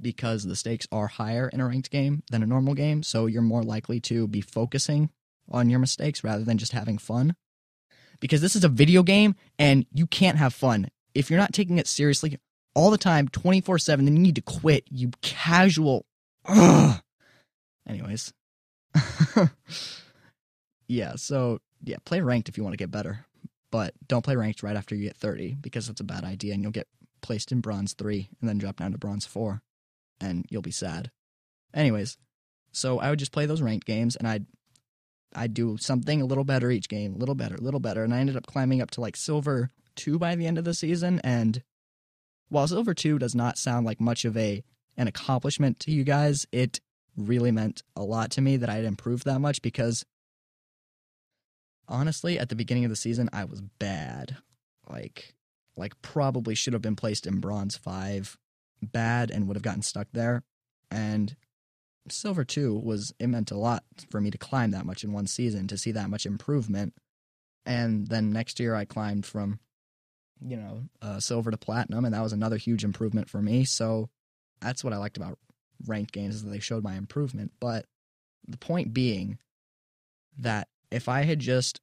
because 0.00 0.44
the 0.44 0.56
stakes 0.56 0.86
are 0.92 1.06
higher 1.06 1.48
in 1.48 1.60
a 1.60 1.66
ranked 1.66 1.90
game 1.90 2.22
than 2.30 2.42
a 2.42 2.46
normal 2.46 2.74
game. 2.74 3.02
So 3.02 3.26
you're 3.26 3.42
more 3.42 3.62
likely 3.62 4.00
to 4.00 4.26
be 4.26 4.40
focusing 4.40 5.10
on 5.50 5.70
your 5.70 5.78
mistakes 5.78 6.24
rather 6.24 6.44
than 6.44 6.58
just 6.58 6.72
having 6.72 6.98
fun. 6.98 7.34
Because 8.20 8.40
this 8.40 8.56
is 8.56 8.64
a 8.64 8.68
video 8.68 9.02
game 9.02 9.34
and 9.58 9.86
you 9.92 10.06
can't 10.06 10.38
have 10.38 10.54
fun. 10.54 10.88
If 11.14 11.30
you're 11.30 11.40
not 11.40 11.52
taking 11.52 11.78
it 11.78 11.86
seriously 11.86 12.38
all 12.74 12.90
the 12.90 12.98
time, 12.98 13.28
24 13.28 13.78
7, 13.78 14.04
then 14.04 14.16
you 14.16 14.22
need 14.22 14.36
to 14.36 14.42
quit, 14.42 14.84
you 14.90 15.10
casual. 15.22 16.06
Ugh. 16.46 17.00
Anyways. 17.88 18.32
yeah, 20.88 21.14
so 21.16 21.60
yeah, 21.84 21.96
play 22.04 22.20
ranked 22.20 22.48
if 22.48 22.56
you 22.56 22.64
want 22.64 22.72
to 22.72 22.78
get 22.78 22.90
better. 22.90 23.26
But 23.70 23.94
don't 24.06 24.24
play 24.24 24.36
ranked 24.36 24.62
right 24.62 24.76
after 24.76 24.94
you 24.94 25.04
get 25.04 25.16
30 25.16 25.56
because 25.60 25.86
that's 25.86 26.00
a 26.00 26.04
bad 26.04 26.24
idea 26.24 26.54
and 26.54 26.62
you'll 26.62 26.72
get 26.72 26.88
placed 27.20 27.52
in 27.52 27.60
bronze 27.60 27.94
3 27.94 28.28
and 28.40 28.48
then 28.48 28.58
drop 28.58 28.76
down 28.76 28.92
to 28.92 28.98
bronze 28.98 29.26
4 29.26 29.60
and 30.20 30.46
you'll 30.48 30.62
be 30.62 30.70
sad. 30.70 31.10
Anyways, 31.74 32.16
so 32.72 32.98
I 32.98 33.10
would 33.10 33.18
just 33.18 33.32
play 33.32 33.46
those 33.46 33.62
ranked 33.62 33.86
games 33.86 34.16
and 34.16 34.26
I'd 34.26 34.46
I'd 35.34 35.54
do 35.54 35.76
something 35.78 36.22
a 36.22 36.26
little 36.26 36.44
better 36.44 36.70
each 36.70 36.88
game, 36.88 37.14
a 37.14 37.18
little 37.18 37.34
better, 37.34 37.56
a 37.56 37.60
little 37.60 37.80
better, 37.80 38.04
and 38.04 38.14
I 38.14 38.20
ended 38.20 38.36
up 38.36 38.46
climbing 38.46 38.80
up 38.80 38.90
to 38.92 39.00
like 39.00 39.16
silver 39.16 39.70
2 39.96 40.18
by 40.18 40.34
the 40.34 40.46
end 40.46 40.58
of 40.58 40.64
the 40.64 40.74
season 40.74 41.20
and 41.24 41.62
while 42.48 42.68
silver 42.68 42.94
2 42.94 43.18
does 43.18 43.34
not 43.34 43.58
sound 43.58 43.86
like 43.86 44.00
much 44.00 44.24
of 44.24 44.36
a 44.36 44.62
an 44.96 45.08
accomplishment 45.08 45.78
to 45.80 45.90
you 45.90 46.04
guys, 46.04 46.46
it 46.52 46.80
really 47.16 47.50
meant 47.50 47.82
a 47.94 48.02
lot 48.02 48.30
to 48.30 48.40
me 48.40 48.56
that 48.56 48.70
I'd 48.70 48.84
improved 48.84 49.24
that 49.24 49.40
much 49.40 49.60
because 49.62 50.04
honestly, 51.88 52.38
at 52.38 52.48
the 52.48 52.56
beginning 52.56 52.84
of 52.84 52.90
the 52.90 52.96
season, 52.96 53.28
I 53.32 53.44
was 53.44 53.60
bad. 53.60 54.36
Like 54.88 55.34
like 55.76 56.00
probably 56.00 56.54
should 56.54 56.72
have 56.72 56.82
been 56.82 56.96
placed 56.96 57.26
in 57.26 57.40
bronze 57.40 57.76
5 57.76 58.38
bad 58.82 59.30
and 59.30 59.46
would 59.46 59.56
have 59.56 59.62
gotten 59.62 59.82
stuck 59.82 60.08
there. 60.12 60.42
And 60.90 61.36
Silver 62.08 62.44
2 62.44 62.74
was, 62.74 63.12
it 63.18 63.26
meant 63.28 63.50
a 63.50 63.56
lot 63.56 63.84
for 64.10 64.20
me 64.20 64.30
to 64.30 64.38
climb 64.38 64.70
that 64.72 64.86
much 64.86 65.04
in 65.04 65.12
one 65.12 65.26
season, 65.26 65.66
to 65.68 65.78
see 65.78 65.92
that 65.92 66.10
much 66.10 66.26
improvement. 66.26 66.94
And 67.64 68.06
then 68.06 68.32
next 68.32 68.60
year 68.60 68.74
I 68.74 68.84
climbed 68.84 69.26
from, 69.26 69.58
you 70.40 70.56
know, 70.56 70.82
uh, 71.02 71.20
silver 71.20 71.50
to 71.50 71.56
platinum, 71.56 72.04
and 72.04 72.14
that 72.14 72.22
was 72.22 72.32
another 72.32 72.56
huge 72.56 72.84
improvement 72.84 73.28
for 73.28 73.42
me. 73.42 73.64
So 73.64 74.08
that's 74.60 74.84
what 74.84 74.92
I 74.92 74.98
liked 74.98 75.16
about 75.16 75.38
ranked 75.86 76.12
games 76.12 76.36
is 76.36 76.44
that 76.44 76.50
they 76.50 76.60
showed 76.60 76.84
my 76.84 76.94
improvement. 76.94 77.52
But 77.60 77.86
the 78.46 78.58
point 78.58 78.94
being 78.94 79.38
that 80.38 80.68
if 80.90 81.08
I 81.08 81.22
had 81.22 81.40
just 81.40 81.80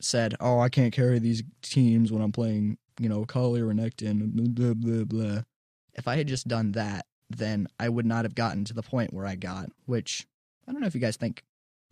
said, 0.00 0.34
"Oh, 0.40 0.60
I 0.60 0.68
can't 0.68 0.92
carry 0.92 1.18
these 1.18 1.42
teams 1.62 2.12
when 2.12 2.22
I'm 2.22 2.32
playing," 2.32 2.78
you 2.98 3.08
know, 3.08 3.24
Kali 3.24 3.60
or 3.60 3.66
Renekton, 3.66 4.54
blah 4.54 4.74
blah 4.74 5.04
blah, 5.04 5.42
if 5.94 6.06
I 6.06 6.16
had 6.16 6.28
just 6.28 6.48
done 6.48 6.72
that, 6.72 7.06
then 7.30 7.68
I 7.78 7.88
would 7.88 8.06
not 8.06 8.24
have 8.24 8.34
gotten 8.34 8.64
to 8.66 8.74
the 8.74 8.82
point 8.82 9.14
where 9.14 9.26
I 9.26 9.36
got, 9.36 9.70
which 9.86 10.26
I 10.66 10.72
don't 10.72 10.80
know 10.80 10.86
if 10.86 10.94
you 10.94 11.00
guys 11.00 11.16
think 11.16 11.44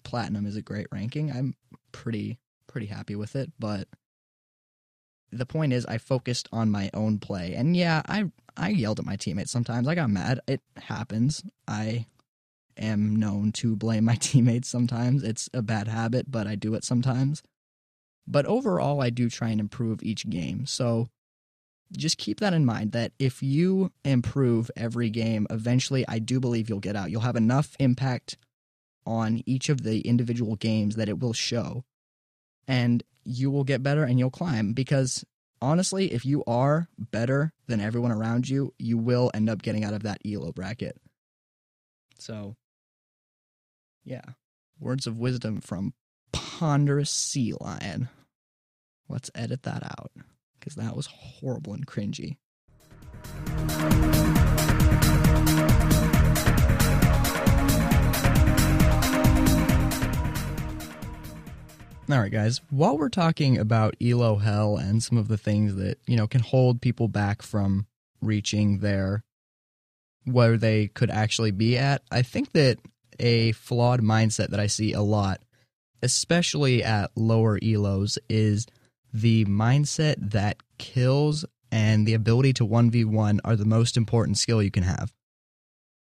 platinum 0.02 0.46
is 0.46 0.56
a 0.56 0.62
great 0.62 0.88
ranking. 0.92 1.30
I'm 1.30 1.54
pretty 1.92 2.38
pretty 2.66 2.86
happy 2.86 3.14
with 3.14 3.34
it, 3.34 3.50
but 3.58 3.88
the 5.30 5.46
point 5.46 5.72
is 5.72 5.86
I 5.86 5.98
focused 5.98 6.48
on 6.52 6.70
my 6.70 6.90
own 6.94 7.18
play. 7.18 7.54
And 7.54 7.76
yeah, 7.76 8.02
I 8.08 8.30
I 8.56 8.70
yelled 8.70 8.98
at 8.98 9.06
my 9.06 9.16
teammates 9.16 9.50
sometimes. 9.50 9.86
I 9.86 9.94
got 9.94 10.10
mad. 10.10 10.40
It 10.46 10.60
happens. 10.76 11.44
I 11.66 12.06
am 12.76 13.16
known 13.16 13.52
to 13.52 13.76
blame 13.76 14.04
my 14.04 14.14
teammates 14.20 14.68
sometimes. 14.68 15.22
It's 15.22 15.48
a 15.54 15.62
bad 15.62 15.88
habit, 15.88 16.30
but 16.30 16.46
I 16.46 16.56
do 16.56 16.74
it 16.74 16.84
sometimes. 16.84 17.42
But 18.26 18.46
overall, 18.46 19.00
I 19.00 19.10
do 19.10 19.30
try 19.30 19.48
and 19.48 19.60
improve 19.60 20.02
each 20.02 20.28
game. 20.28 20.66
So 20.66 21.08
just 21.96 22.18
keep 22.18 22.40
that 22.40 22.52
in 22.52 22.64
mind 22.64 22.92
that 22.92 23.12
if 23.18 23.42
you 23.42 23.92
improve 24.04 24.70
every 24.76 25.10
game, 25.10 25.46
eventually 25.50 26.04
I 26.06 26.18
do 26.18 26.40
believe 26.40 26.68
you'll 26.68 26.80
get 26.80 26.96
out. 26.96 27.10
You'll 27.10 27.22
have 27.22 27.36
enough 27.36 27.74
impact 27.78 28.36
on 29.06 29.42
each 29.46 29.68
of 29.68 29.82
the 29.82 30.00
individual 30.02 30.56
games 30.56 30.96
that 30.96 31.08
it 31.08 31.18
will 31.18 31.32
show. 31.32 31.84
And 32.66 33.02
you 33.24 33.50
will 33.50 33.64
get 33.64 33.82
better 33.82 34.04
and 34.04 34.18
you'll 34.18 34.30
climb 34.30 34.74
because 34.74 35.24
honestly, 35.62 36.12
if 36.12 36.26
you 36.26 36.44
are 36.46 36.88
better 36.98 37.52
than 37.66 37.80
everyone 37.80 38.12
around 38.12 38.48
you, 38.48 38.74
you 38.78 38.98
will 38.98 39.30
end 39.32 39.48
up 39.48 39.62
getting 39.62 39.84
out 39.84 39.94
of 39.94 40.02
that 40.02 40.20
ELO 40.26 40.52
bracket. 40.52 41.00
So, 42.18 42.56
yeah. 44.04 44.22
Words 44.78 45.06
of 45.06 45.18
wisdom 45.18 45.60
from 45.60 45.94
Ponderous 46.32 47.10
Sea 47.10 47.54
Lion. 47.58 48.08
Let's 49.08 49.30
edit 49.34 49.62
that 49.62 49.82
out 49.82 50.12
because 50.58 50.74
that 50.74 50.96
was 50.96 51.06
horrible 51.06 51.74
and 51.74 51.86
cringy. 51.86 52.36
All 62.10 62.18
right, 62.18 62.32
guys. 62.32 62.62
While 62.70 62.96
we're 62.96 63.10
talking 63.10 63.58
about 63.58 63.94
Elo 64.02 64.36
Hell 64.36 64.78
and 64.78 65.02
some 65.02 65.18
of 65.18 65.28
the 65.28 65.36
things 65.36 65.74
that, 65.74 65.98
you 66.06 66.16
know, 66.16 66.26
can 66.26 66.40
hold 66.40 66.80
people 66.80 67.06
back 67.06 67.42
from 67.42 67.86
reaching 68.22 68.78
their 68.78 69.24
where 70.24 70.56
they 70.56 70.88
could 70.88 71.10
actually 71.10 71.50
be 71.50 71.76
at, 71.76 72.02
I 72.10 72.22
think 72.22 72.52
that 72.52 72.78
a 73.18 73.52
flawed 73.52 74.00
mindset 74.00 74.50
that 74.50 74.60
I 74.60 74.68
see 74.68 74.94
a 74.94 75.02
lot, 75.02 75.42
especially 76.02 76.82
at 76.82 77.10
lower 77.14 77.58
Elos, 77.60 78.16
is 78.28 78.66
the 79.20 79.44
mindset 79.46 80.16
that 80.30 80.58
kills 80.78 81.44
and 81.70 82.06
the 82.06 82.14
ability 82.14 82.52
to 82.54 82.66
1v1 82.66 83.40
are 83.44 83.56
the 83.56 83.64
most 83.64 83.96
important 83.96 84.38
skill 84.38 84.62
you 84.62 84.70
can 84.70 84.82
have. 84.82 85.12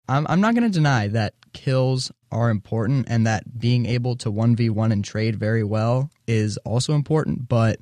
I'm, 0.09 0.27
I'm 0.29 0.41
not 0.41 0.55
going 0.55 0.69
to 0.69 0.75
deny 0.75 1.09
that 1.09 1.35
kills 1.53 2.11
are 2.33 2.51
important 2.51 3.07
and 3.09 3.27
that 3.27 3.59
being 3.59 3.87
able 3.87 4.17
to 4.17 4.33
1v1 4.33 4.93
and 4.93 5.05
trade 5.05 5.37
very 5.37 5.65
well 5.65 6.11
is 6.27 6.57
also 6.59 6.95
important, 6.95 7.49
but 7.49 7.81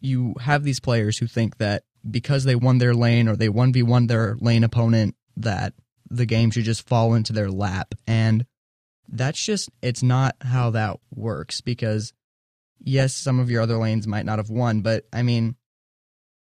you 0.00 0.34
have 0.40 0.64
these 0.64 0.80
players 0.80 1.18
who 1.18 1.26
think 1.26 1.58
that 1.58 1.84
because 2.08 2.44
they 2.44 2.54
won 2.54 2.78
their 2.78 2.94
lane 2.94 3.28
or 3.28 3.36
they 3.36 3.48
1v1 3.48 4.08
their 4.08 4.36
lane 4.40 4.64
opponent, 4.64 5.14
that 5.36 5.74
the 6.10 6.26
game 6.26 6.50
should 6.50 6.64
just 6.64 6.86
fall 6.86 7.14
into 7.14 7.32
their 7.32 7.50
lap. 7.50 7.94
And 8.06 8.46
that's 9.08 9.42
just, 9.42 9.70
it's 9.82 10.02
not 10.02 10.36
how 10.40 10.70
that 10.70 10.98
works 11.14 11.60
because 11.60 12.12
yes, 12.80 13.14
some 13.14 13.38
of 13.40 13.50
your 13.50 13.62
other 13.62 13.76
lanes 13.76 14.06
might 14.06 14.26
not 14.26 14.38
have 14.38 14.50
won, 14.50 14.80
but 14.80 15.06
I 15.12 15.22
mean, 15.22 15.56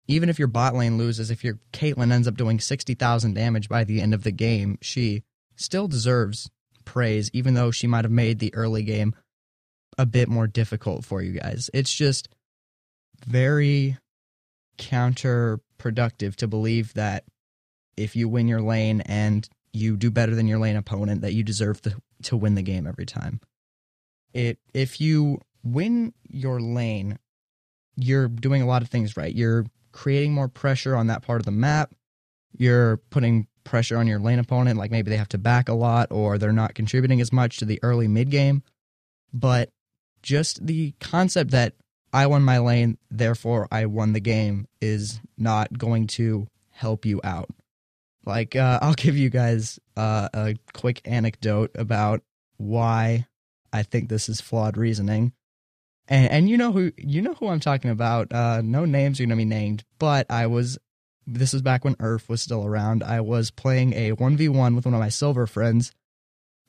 even 0.08 0.30
if 0.30 0.40
your 0.40 0.48
bot 0.48 0.76
lane 0.76 0.98
loses, 0.98 1.32
if 1.32 1.44
your 1.44 1.60
Caitlyn 1.74 2.12
ends 2.12 2.28
up 2.28 2.38
doing 2.38 2.60
60,000 2.60 3.34
damage 3.34 3.68
by 3.68 3.84
the 3.84 4.02
end 4.02 4.14
of 4.14 4.24
the 4.24 4.32
game, 4.32 4.78
she 4.82 5.24
still 5.56 5.88
deserves 5.88 6.50
praise, 6.86 7.30
even 7.34 7.54
though 7.54 7.72
she 7.72 7.88
might 7.88 8.06
have 8.06 8.12
made 8.12 8.40
the 8.40 8.54
early 8.56 8.84
game 8.84 9.14
a 9.98 10.06
bit 10.06 10.30
more 10.30 10.48
difficult 10.48 11.04
for 11.04 11.22
you 11.22 11.34
guys. 11.34 11.70
It's 11.74 11.94
just 11.94 12.30
very 13.26 13.98
counterproductive 14.78 16.36
to 16.38 16.48
believe 16.48 16.94
that 16.94 17.26
if 17.98 18.16
you 18.16 18.30
win 18.30 18.48
your 18.48 18.62
lane 18.62 19.02
and 19.02 19.48
you 19.74 19.98
do 19.98 20.12
better 20.12 20.36
than 20.36 20.48
your 20.48 20.60
lane 20.60 20.76
opponent, 20.76 21.22
that 21.22 21.34
you 21.34 21.44
deserve 21.44 21.82
to, 21.82 21.96
to 22.24 22.38
win 22.38 22.56
the 22.56 22.62
game 22.62 22.88
every 22.88 23.06
time. 23.06 23.42
It 24.34 24.60
if 24.74 25.02
you 25.02 25.40
win 25.74 26.14
your 26.30 26.60
lane, 26.60 27.20
you're 27.96 28.28
doing 28.28 28.62
a 28.62 28.68
lot 28.68 28.82
of 28.82 28.90
things 28.90 29.18
right. 29.18 29.34
You're 29.34 29.66
creating 29.92 30.34
more 30.34 30.48
pressure 30.48 30.96
on 30.96 31.08
that 31.08 31.24
part 31.24 31.42
of 31.42 31.46
the 31.46 31.52
map. 31.52 31.94
You're 32.58 32.98
putting 33.10 33.48
pressure 33.64 33.98
on 33.98 34.08
your 34.08 34.20
lane 34.20 34.40
opponent, 34.40 34.80
like 34.80 34.92
maybe 34.92 35.10
they 35.10 35.18
have 35.18 35.30
to 35.30 35.38
back 35.38 35.70
a 35.70 35.74
lot 35.74 36.12
or 36.12 36.38
they're 36.38 36.54
not 36.54 36.76
contributing 36.76 37.22
as 37.22 37.34
much 37.34 37.58
to 37.58 37.66
the 37.66 37.80
early 37.84 38.08
mid 38.08 38.30
game. 38.30 38.64
But 39.34 39.70
just 40.22 40.66
the 40.66 40.94
concept 41.00 41.52
that 41.52 41.74
I 42.14 42.28
won 42.28 42.44
my 42.44 42.60
lane, 42.60 42.98
therefore 43.12 43.68
I 43.72 43.86
won 43.86 44.14
the 44.14 44.20
game 44.20 44.68
is 44.82 45.20
not 45.38 45.78
going 45.78 46.08
to 46.08 46.48
help 46.72 47.06
you 47.06 47.20
out. 47.24 47.50
Like, 48.26 48.56
uh, 48.56 48.80
I'll 48.84 48.94
give 48.94 49.18
you 49.18 49.30
guys 49.30 49.80
uh, 49.96 50.30
a 50.34 50.56
quick 50.74 51.02
anecdote 51.06 51.72
about 51.76 52.22
why 52.58 53.28
I 53.74 53.84
think 53.84 54.10
this 54.10 54.30
is 54.30 54.42
flawed 54.42 54.78
reasoning. 54.78 55.34
And, 56.08 56.32
and 56.32 56.50
you 56.50 56.58
know 56.58 56.72
who 56.72 56.92
you 56.98 57.22
know 57.22 57.34
who 57.34 57.48
I'm 57.48 57.60
talking 57.60 57.92
about. 57.92 58.32
Uh, 58.32 58.62
no 58.64 58.86
names 58.86 59.20
are 59.20 59.24
gonna 59.26 59.36
be 59.36 59.46
named, 59.46 59.84
but 60.00 60.26
I 60.30 60.48
was. 60.48 60.78
This 61.30 61.52
was 61.52 61.62
back 61.62 61.84
when 61.84 61.96
URF 61.96 62.30
was 62.30 62.42
still 62.42 62.64
around. 62.64 63.04
I 63.04 63.20
was 63.20 63.52
playing 63.52 63.94
a 63.94 64.14
one 64.14 64.38
v 64.38 64.48
one 64.48 64.76
with 64.76 64.86
one 64.86 64.94
of 64.94 65.00
my 65.02 65.10
silver 65.10 65.46
friends, 65.46 65.92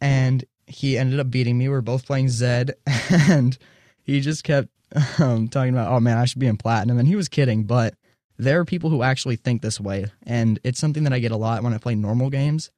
and 0.00 0.44
he 0.66 0.98
ended 0.98 1.20
up 1.20 1.30
beating 1.30 1.56
me. 1.56 1.68
We 1.68 1.74
were 1.74 1.82
both 1.82 2.06
playing 2.06 2.30
Zed, 2.30 2.74
and 3.10 3.56
he 4.02 4.20
just 4.20 4.42
kept 4.42 4.68
um, 5.18 5.48
talking 5.48 5.72
about, 5.72 5.92
"Oh 5.92 6.00
man, 6.00 6.18
I 6.18 6.24
should 6.24 6.40
be 6.40 6.48
in 6.48 6.56
platinum," 6.56 6.98
and 6.98 7.06
he 7.06 7.14
was 7.16 7.28
kidding, 7.28 7.64
but 7.64 7.94
there 8.36 8.60
are 8.60 8.64
people 8.64 8.90
who 8.90 9.02
actually 9.02 9.36
think 9.36 9.62
this 9.62 9.80
way, 9.80 10.06
and 10.24 10.58
it's 10.64 10.80
something 10.80 11.04
that 11.04 11.12
I 11.12 11.18
get 11.20 11.32
a 11.32 11.36
lot 11.36 11.62
when 11.62 11.74
I 11.74 11.78
play 11.78 11.94
normal 11.94 12.30
games. 12.30 12.70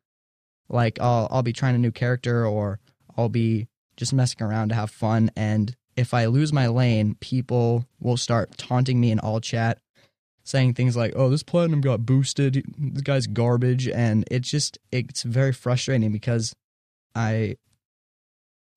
Like 0.68 1.00
I'll 1.00 1.28
I'll 1.30 1.42
be 1.42 1.52
trying 1.52 1.74
a 1.74 1.78
new 1.78 1.92
character, 1.92 2.46
or 2.46 2.78
I'll 3.16 3.28
be 3.30 3.68
just 3.96 4.12
messing 4.12 4.42
around 4.42 4.68
to 4.68 4.74
have 4.74 4.90
fun, 4.90 5.30
and 5.34 5.74
if 6.00 6.14
I 6.14 6.24
lose 6.24 6.50
my 6.50 6.66
lane, 6.66 7.14
people 7.20 7.84
will 8.00 8.16
start 8.16 8.56
taunting 8.56 8.98
me 8.98 9.10
in 9.10 9.18
all 9.18 9.38
chat, 9.38 9.78
saying 10.44 10.72
things 10.72 10.96
like, 10.96 11.12
"Oh, 11.14 11.28
this 11.28 11.42
platinum 11.42 11.82
got 11.82 12.06
boosted. 12.06 12.64
This 12.78 13.02
guy's 13.02 13.26
garbage," 13.26 13.86
and 13.86 14.24
it's 14.30 14.50
just 14.50 14.78
it's 14.90 15.22
very 15.22 15.52
frustrating 15.52 16.10
because 16.10 16.56
I 17.14 17.56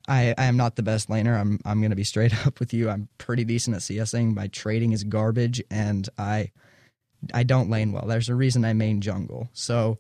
I 0.06 0.36
I 0.38 0.46
am 0.46 0.58
not 0.58 0.76
the 0.76 0.84
best 0.84 1.08
laner. 1.08 1.40
I'm 1.40 1.60
I'm 1.64 1.82
gonna 1.82 1.96
be 1.96 2.04
straight 2.04 2.46
up 2.46 2.60
with 2.60 2.74
you. 2.74 2.90
I'm 2.90 3.08
pretty 3.18 3.46
decent 3.46 3.78
at 3.78 3.84
CSing. 3.84 4.36
My 4.36 4.48
trading 4.48 4.92
is 4.92 5.06
garbage, 5.06 5.64
and 5.72 6.10
I 6.18 6.52
I 7.34 7.44
don't 7.44 7.70
lane 7.70 7.94
well. 7.94 8.06
There's 8.06 8.30
a 8.30 8.36
reason 8.36 8.66
I 8.66 8.74
main 8.74 9.00
jungle. 9.00 9.50
So 9.54 10.00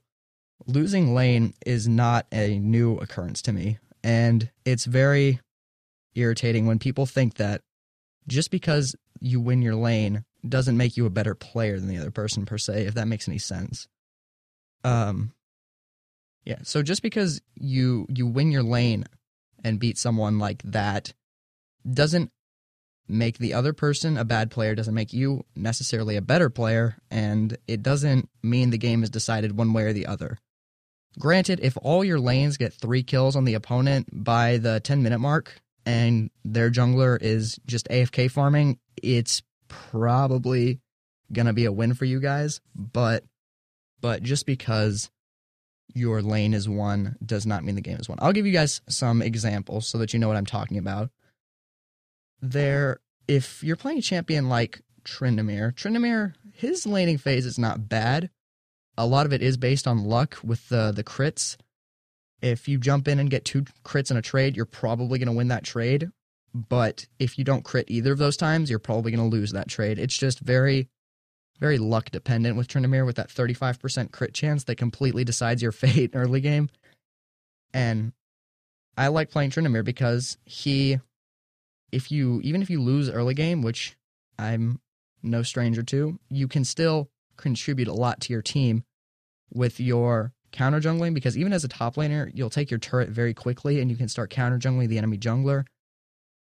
losing 0.67 1.15
lane 1.15 1.53
is 1.65 1.87
not 1.87 2.27
a 2.33 2.59
new 2.59 2.97
occurrence 2.97 3.41
to 3.43 3.53
me, 3.53 3.79
and 4.03 4.49
it's 4.65 4.83
very 4.83 5.39
irritating 6.15 6.65
when 6.65 6.79
people 6.79 7.05
think 7.05 7.35
that 7.35 7.61
just 8.27 8.51
because 8.51 8.95
you 9.19 9.39
win 9.39 9.61
your 9.61 9.75
lane 9.75 10.25
doesn't 10.47 10.77
make 10.77 10.97
you 10.97 11.05
a 11.05 11.11
better 11.11 11.35
player 11.35 11.79
than 11.79 11.87
the 11.87 11.97
other 11.97 12.11
person 12.11 12.45
per 12.45 12.57
se 12.57 12.85
if 12.85 12.93
that 12.95 13.07
makes 13.07 13.27
any 13.27 13.37
sense. 13.37 13.87
Um 14.83 15.33
yeah 16.45 16.59
so 16.63 16.83
just 16.83 17.01
because 17.01 17.41
you 17.55 18.05
you 18.09 18.27
win 18.27 18.51
your 18.51 18.63
lane 18.63 19.05
and 19.63 19.79
beat 19.79 19.97
someone 19.97 20.39
like 20.39 20.61
that 20.63 21.13
doesn't 21.89 22.31
make 23.07 23.37
the 23.37 23.53
other 23.53 23.73
person 23.73 24.17
a 24.17 24.25
bad 24.25 24.49
player 24.49 24.75
doesn't 24.75 24.93
make 24.93 25.13
you 25.13 25.43
necessarily 25.55 26.15
a 26.15 26.21
better 26.21 26.49
player 26.49 26.97
and 27.11 27.57
it 27.67 27.83
doesn't 27.83 28.29
mean 28.41 28.69
the 28.69 28.77
game 28.77 29.03
is 29.03 29.09
decided 29.09 29.57
one 29.57 29.73
way 29.73 29.83
or 29.83 29.93
the 29.93 30.07
other. 30.07 30.37
Granted 31.19 31.59
if 31.61 31.77
all 31.81 32.03
your 32.03 32.19
lanes 32.19 32.57
get 32.57 32.73
3 32.73 33.03
kills 33.03 33.35
on 33.35 33.45
the 33.45 33.53
opponent 33.53 34.07
by 34.11 34.57
the 34.57 34.79
10 34.79 35.03
minute 35.03 35.19
mark 35.19 35.61
and 35.85 36.29
their 36.43 36.71
jungler 36.71 37.17
is 37.21 37.59
just 37.65 37.87
AFK 37.89 38.29
farming, 38.31 38.79
it's 39.01 39.41
probably 39.67 40.79
gonna 41.31 41.53
be 41.53 41.65
a 41.65 41.71
win 41.71 41.93
for 41.93 42.05
you 42.05 42.19
guys. 42.19 42.61
But 42.75 43.23
but 44.01 44.23
just 44.23 44.45
because 44.45 45.09
your 45.93 46.21
lane 46.21 46.53
is 46.53 46.67
won 46.67 47.15
does 47.25 47.45
not 47.45 47.63
mean 47.63 47.75
the 47.75 47.81
game 47.81 47.97
is 47.97 48.09
won. 48.09 48.17
I'll 48.21 48.33
give 48.33 48.45
you 48.45 48.51
guys 48.51 48.81
some 48.87 49.21
examples 49.21 49.87
so 49.87 49.97
that 49.99 50.13
you 50.13 50.19
know 50.19 50.27
what 50.27 50.37
I'm 50.37 50.45
talking 50.45 50.77
about. 50.77 51.09
There, 52.41 52.99
if 53.27 53.63
you're 53.63 53.75
playing 53.75 53.99
a 53.99 54.01
champion 54.01 54.49
like 54.49 54.81
Tryndamere, 55.05 55.73
Tryndamere, 55.73 56.33
his 56.53 56.85
laning 56.85 57.17
phase 57.17 57.45
is 57.45 57.59
not 57.59 57.87
bad. 57.87 58.29
A 58.97 59.05
lot 59.05 59.25
of 59.25 59.33
it 59.33 59.41
is 59.41 59.57
based 59.57 59.87
on 59.87 60.03
luck 60.03 60.37
with 60.43 60.67
the 60.69 60.91
the 60.91 61.03
crits 61.03 61.57
if 62.43 62.67
you 62.67 62.77
jump 62.77 63.07
in 63.07 63.19
and 63.19 63.29
get 63.29 63.45
two 63.45 63.63
crits 63.85 64.11
in 64.11 64.17
a 64.17 64.21
trade, 64.21 64.57
you're 64.57 64.65
probably 64.65 65.17
going 65.17 65.27
to 65.27 65.33
win 65.33 65.47
that 65.47 65.63
trade. 65.63 66.09
But 66.53 67.07
if 67.17 67.39
you 67.39 67.45
don't 67.45 67.63
crit 67.63 67.85
either 67.89 68.11
of 68.11 68.19
those 68.19 68.35
times, 68.35 68.69
you're 68.69 68.79
probably 68.79 69.11
going 69.11 69.29
to 69.29 69.35
lose 69.35 69.53
that 69.53 69.69
trade. 69.69 69.97
It's 69.97 70.17
just 70.17 70.39
very, 70.39 70.89
very 71.59 71.77
luck 71.77 72.11
dependent 72.11 72.57
with 72.57 72.67
Tryndamere 72.67 73.05
with 73.05 73.15
that 73.15 73.29
35% 73.29 74.11
crit 74.11 74.33
chance 74.33 74.65
that 74.65 74.75
completely 74.75 75.23
decides 75.23 75.61
your 75.61 75.71
fate 75.71 76.13
in 76.13 76.19
early 76.19 76.41
game. 76.41 76.69
And 77.73 78.11
I 78.97 79.07
like 79.07 79.31
playing 79.31 79.51
Tryndamere 79.51 79.85
because 79.85 80.37
he, 80.43 80.99
if 81.93 82.11
you, 82.11 82.41
even 82.43 82.61
if 82.61 82.69
you 82.69 82.81
lose 82.81 83.09
early 83.09 83.33
game, 83.33 83.61
which 83.61 83.95
I'm 84.37 84.81
no 85.23 85.43
stranger 85.43 85.81
to, 85.81 86.19
you 86.29 86.49
can 86.49 86.65
still 86.65 87.09
contribute 87.37 87.87
a 87.87 87.93
lot 87.93 88.19
to 88.21 88.33
your 88.33 88.41
team 88.41 88.83
with 89.51 89.79
your 89.79 90.33
counter 90.53 90.79
jungling 90.79 91.13
because 91.13 91.37
even 91.37 91.51
as 91.51 91.65
a 91.65 91.67
top 91.67 91.95
laner, 91.95 92.31
you'll 92.33 92.49
take 92.49 92.71
your 92.71 92.79
turret 92.79 93.09
very 93.09 93.33
quickly 93.33 93.81
and 93.81 93.91
you 93.91 93.97
can 93.97 94.07
start 94.07 94.29
counter 94.29 94.57
jungling 94.57 94.87
the 94.87 94.97
enemy 94.97 95.17
jungler. 95.17 95.65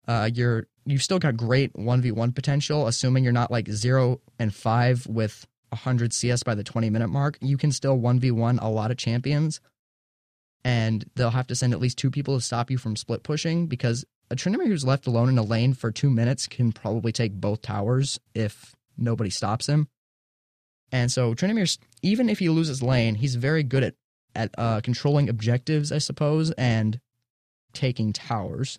Uh, 0.07 0.29
you're 0.33 0.65
you've 0.85 1.03
still 1.03 1.19
got 1.19 1.37
great 1.37 1.75
one 1.75 2.01
v 2.01 2.11
one 2.11 2.31
potential, 2.31 2.87
assuming 2.87 3.23
you're 3.23 3.33
not 3.33 3.51
like 3.51 3.69
zero 3.69 4.19
and 4.39 4.55
five 4.55 5.05
with 5.05 5.45
hundred 5.71 6.13
CS 6.13 6.41
by 6.41 6.55
the 6.55 6.63
twenty 6.63 6.89
minute 6.89 7.09
mark. 7.09 7.37
You 7.41 7.57
can 7.57 7.71
still 7.71 7.95
one 7.95 8.19
v 8.19 8.31
one 8.31 8.57
a 8.57 8.71
lot 8.71 8.89
of 8.89 8.97
champions, 8.97 9.61
and 10.63 11.05
they'll 11.15 11.29
have 11.29 11.47
to 11.47 11.55
send 11.55 11.73
at 11.73 11.79
least 11.79 11.99
two 11.99 12.09
people 12.09 12.35
to 12.35 12.41
stop 12.43 12.71
you 12.71 12.79
from 12.79 12.95
split 12.95 13.21
pushing 13.21 13.67
because 13.67 14.03
a 14.31 14.35
Tryndamere 14.35 14.67
who's 14.67 14.85
left 14.85 15.05
alone 15.05 15.29
in 15.29 15.37
a 15.37 15.43
lane 15.43 15.73
for 15.73 15.91
two 15.91 16.09
minutes 16.09 16.47
can 16.47 16.71
probably 16.71 17.11
take 17.11 17.33
both 17.33 17.61
towers 17.61 18.19
if 18.33 18.75
nobody 18.97 19.29
stops 19.29 19.67
him. 19.67 19.87
And 20.91 21.11
so 21.11 21.33
Tryndamere, 21.33 21.77
even 22.01 22.29
if 22.29 22.39
he 22.39 22.49
loses 22.49 22.81
lane, 22.81 23.15
he's 23.15 23.35
very 23.35 23.63
good 23.63 23.83
at 23.83 23.95
at 24.35 24.51
uh, 24.57 24.79
controlling 24.81 25.27
objectives, 25.27 25.91
I 25.91 25.97
suppose, 25.97 26.51
and 26.51 26.99
taking 27.73 28.13
towers. 28.13 28.77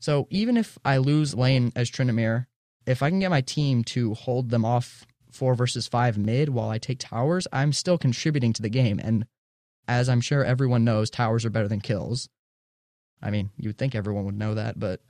So 0.00 0.26
even 0.30 0.56
if 0.56 0.76
I 0.84 0.98
lose 0.98 1.34
lane 1.34 1.72
as 1.74 1.90
Tryndamere, 1.90 2.46
if 2.84 3.02
I 3.02 3.10
can 3.10 3.20
get 3.20 3.30
my 3.30 3.40
team 3.40 3.84
to 3.84 4.14
hold 4.14 4.50
them 4.50 4.64
off 4.64 5.06
four 5.30 5.54
versus 5.54 5.86
five 5.86 6.18
mid 6.18 6.48
while 6.48 6.68
I 6.68 6.78
take 6.78 6.98
towers, 6.98 7.46
I'm 7.52 7.72
still 7.72 7.98
contributing 7.98 8.52
to 8.54 8.62
the 8.62 8.68
game. 8.68 9.00
And 9.02 9.26
as 9.88 10.08
I'm 10.08 10.20
sure 10.20 10.44
everyone 10.44 10.84
knows, 10.84 11.10
towers 11.10 11.44
are 11.44 11.50
better 11.50 11.68
than 11.68 11.80
kills. 11.80 12.28
I 13.22 13.30
mean, 13.30 13.50
you 13.56 13.68
would 13.68 13.78
think 13.78 13.94
everyone 13.94 14.24
would 14.24 14.38
know 14.38 14.54
that, 14.54 14.78
but 14.78 15.00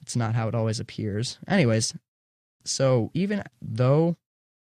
it's 0.00 0.16
not 0.16 0.34
how 0.34 0.48
it 0.48 0.54
always 0.54 0.80
appears. 0.80 1.38
Anyways, 1.46 1.94
so 2.64 3.10
even 3.14 3.44
though 3.60 4.16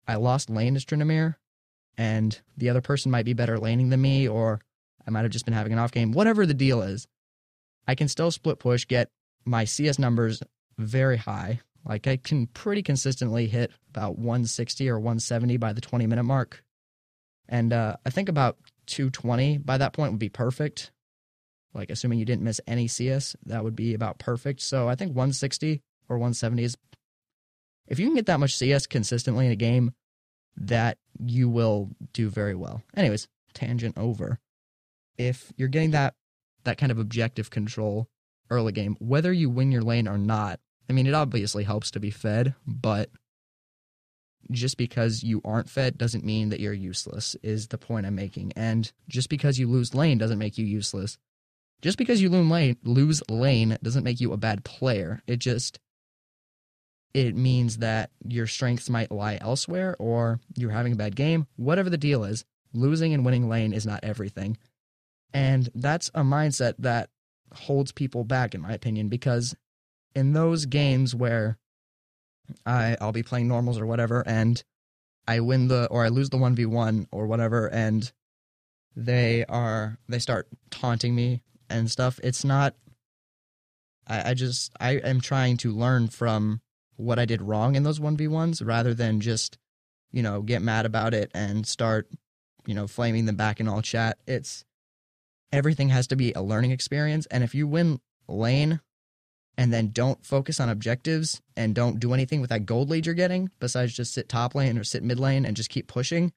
I 0.08 0.16
lost 0.16 0.50
lane 0.50 0.74
as 0.74 0.84
Tryndamere, 0.84 1.36
and 1.96 2.40
the 2.56 2.70
other 2.70 2.80
person 2.80 3.12
might 3.12 3.26
be 3.26 3.34
better 3.34 3.58
laning 3.58 3.90
than 3.90 4.00
me, 4.00 4.26
or 4.26 4.60
I 5.06 5.10
might 5.10 5.22
have 5.22 5.30
just 5.30 5.44
been 5.44 5.54
having 5.54 5.72
an 5.72 5.78
off 5.78 5.92
game, 5.92 6.12
whatever 6.12 6.46
the 6.46 6.54
deal 6.54 6.82
is, 6.82 7.06
I 7.86 7.94
can 7.94 8.08
still 8.08 8.30
split 8.30 8.58
push, 8.58 8.86
get 8.86 9.10
my 9.44 9.64
CS 9.64 9.98
numbers 9.98 10.42
very 10.78 11.16
high. 11.16 11.60
Like 11.84 12.06
I 12.06 12.16
can 12.16 12.46
pretty 12.46 12.82
consistently 12.82 13.46
hit 13.46 13.72
about 13.90 14.18
160 14.18 14.88
or 14.88 14.98
170 14.98 15.56
by 15.56 15.72
the 15.72 15.80
20 15.80 16.06
minute 16.06 16.24
mark. 16.24 16.62
And 17.48 17.72
uh, 17.72 17.96
I 18.04 18.10
think 18.10 18.28
about 18.28 18.58
220 18.86 19.58
by 19.58 19.78
that 19.78 19.92
point 19.92 20.12
would 20.12 20.18
be 20.18 20.28
perfect. 20.28 20.90
Like 21.72 21.90
assuming 21.90 22.18
you 22.18 22.24
didn't 22.24 22.44
miss 22.44 22.60
any 22.66 22.88
CS, 22.88 23.36
that 23.46 23.64
would 23.64 23.76
be 23.76 23.94
about 23.94 24.18
perfect. 24.18 24.60
So 24.60 24.88
I 24.88 24.94
think 24.94 25.10
160 25.10 25.82
or 26.08 26.16
170 26.16 26.64
is 26.64 26.76
if 27.88 27.98
you 27.98 28.06
can 28.06 28.14
get 28.14 28.26
that 28.26 28.40
much 28.40 28.56
CS 28.56 28.86
consistently 28.86 29.46
in 29.46 29.52
a 29.52 29.56
game, 29.56 29.92
that 30.56 30.98
you 31.18 31.48
will 31.48 31.90
do 32.12 32.28
very 32.28 32.54
well. 32.54 32.82
Anyways, 32.96 33.28
tangent 33.54 33.96
over. 33.98 34.38
If 35.16 35.52
you're 35.56 35.68
getting 35.68 35.90
that 35.92 36.14
that 36.64 36.78
kind 36.78 36.92
of 36.92 36.98
objective 36.98 37.50
control 37.50 38.08
early 38.50 38.72
game, 38.72 38.96
whether 39.00 39.32
you 39.32 39.48
win 39.50 39.72
your 39.72 39.82
lane 39.82 40.08
or 40.08 40.18
not, 40.18 40.60
I 40.88 40.92
mean, 40.92 41.06
it 41.06 41.14
obviously 41.14 41.64
helps 41.64 41.90
to 41.92 42.00
be 42.00 42.10
fed, 42.10 42.54
but 42.66 43.10
just 44.50 44.76
because 44.76 45.22
you 45.22 45.40
aren't 45.44 45.68
fed 45.68 45.98
doesn't 45.98 46.24
mean 46.24 46.48
that 46.48 46.60
you're 46.60 46.72
useless, 46.72 47.36
is 47.42 47.68
the 47.68 47.78
point 47.78 48.06
I'm 48.06 48.14
making. 48.14 48.52
And 48.56 48.90
just 49.08 49.28
because 49.28 49.58
you 49.58 49.68
lose 49.68 49.94
lane 49.94 50.18
doesn't 50.18 50.38
make 50.38 50.56
you 50.58 50.64
useless. 50.64 51.18
just 51.80 51.98
because 51.98 52.20
you 52.20 52.28
lose 52.28 52.50
lane, 52.50 52.76
lose 52.82 53.22
lane 53.28 53.78
doesn't 53.82 54.04
make 54.04 54.20
you 54.20 54.32
a 54.32 54.36
bad 54.36 54.64
player. 54.64 55.22
It 55.26 55.38
just 55.38 55.78
it 57.14 57.34
means 57.34 57.78
that 57.78 58.10
your 58.26 58.46
strengths 58.46 58.90
might 58.90 59.10
lie 59.10 59.38
elsewhere 59.40 59.96
or 59.98 60.40
you're 60.56 60.70
having 60.70 60.92
a 60.92 60.96
bad 60.96 61.16
game. 61.16 61.46
Whatever 61.56 61.90
the 61.90 61.96
deal 61.96 62.24
is, 62.24 62.44
losing 62.72 63.14
and 63.14 63.24
winning 63.24 63.48
lane 63.48 63.72
is 63.72 63.86
not 63.86 64.04
everything. 64.04 64.58
And 65.32 65.68
that's 65.74 66.08
a 66.14 66.22
mindset 66.22 66.74
that 66.78 67.10
holds 67.54 67.92
people 67.92 68.24
back, 68.24 68.54
in 68.54 68.60
my 68.60 68.72
opinion, 68.72 69.08
because 69.08 69.54
in 70.14 70.32
those 70.32 70.66
games 70.66 71.14
where 71.14 71.58
I, 72.64 72.96
I'll 73.00 73.12
be 73.12 73.22
playing 73.22 73.48
normals 73.48 73.78
or 73.78 73.86
whatever, 73.86 74.22
and 74.26 74.62
I 75.26 75.40
win 75.40 75.68
the 75.68 75.86
or 75.90 76.04
I 76.04 76.08
lose 76.08 76.30
the 76.30 76.38
one 76.38 76.54
v 76.54 76.66
one 76.66 77.06
or 77.12 77.26
whatever, 77.26 77.66
and 77.68 78.10
they 78.96 79.44
are 79.48 79.98
they 80.08 80.18
start 80.18 80.48
taunting 80.70 81.14
me 81.14 81.42
and 81.68 81.90
stuff. 81.90 82.18
It's 82.22 82.44
not. 82.44 82.74
I, 84.06 84.30
I 84.30 84.34
just 84.34 84.72
I 84.80 84.92
am 84.92 85.20
trying 85.20 85.58
to 85.58 85.72
learn 85.72 86.08
from 86.08 86.62
what 86.98 87.18
I 87.18 87.24
did 87.24 87.42
wrong 87.42 87.74
in 87.74 87.82
those 87.82 88.00
one 88.00 88.16
v 88.16 88.28
ones 88.28 88.60
rather 88.60 88.92
than 88.92 89.20
just 89.20 89.58
you 90.12 90.22
know 90.22 90.42
get 90.42 90.62
mad 90.62 90.86
about 90.86 91.14
it 91.14 91.30
and 91.34 91.66
start 91.66 92.08
you 92.66 92.74
know 92.74 92.86
flaming 92.86 93.24
them 93.24 93.36
back 93.36 93.60
in 93.60 93.68
all 93.68 93.82
chat. 93.82 94.18
It's 94.26 94.64
everything 95.52 95.88
has 95.88 96.06
to 96.08 96.16
be 96.16 96.32
a 96.32 96.42
learning 96.42 96.72
experience, 96.72 97.26
and 97.26 97.42
if 97.42 97.54
you 97.54 97.66
win 97.66 98.00
lane 98.28 98.80
and 99.56 99.72
then 99.72 99.90
don't 99.90 100.24
focus 100.24 100.60
on 100.60 100.68
objectives 100.68 101.40
and 101.56 101.74
don't 101.74 101.98
do 101.98 102.12
anything 102.12 102.40
with 102.40 102.50
that 102.50 102.66
gold 102.66 102.90
lead 102.90 103.06
you're 103.06 103.14
getting 103.14 103.50
besides 103.58 103.94
just 103.94 104.12
sit 104.12 104.28
top 104.28 104.54
lane 104.54 104.76
or 104.76 104.84
sit 104.84 105.02
mid 105.02 105.18
lane 105.18 105.46
and 105.46 105.56
just 105.56 105.70
keep 105.70 105.88
pushing 105.88 106.30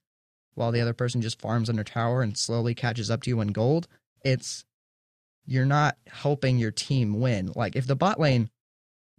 while 0.54 0.72
the 0.72 0.80
other 0.80 0.92
person 0.92 1.22
just 1.22 1.40
farms 1.40 1.68
under 1.68 1.84
tower 1.84 2.22
and 2.22 2.36
slowly 2.36 2.74
catches 2.74 3.10
up 3.10 3.22
to 3.22 3.30
you 3.30 3.40
in 3.40 3.48
gold, 3.48 3.88
it's 4.24 4.64
you're 5.46 5.64
not 5.64 5.96
helping 6.06 6.58
your 6.58 6.70
team 6.70 7.20
win. 7.20 7.52
Like 7.54 7.74
if 7.74 7.86
the 7.86 7.96
bot 7.96 8.20
lane 8.20 8.50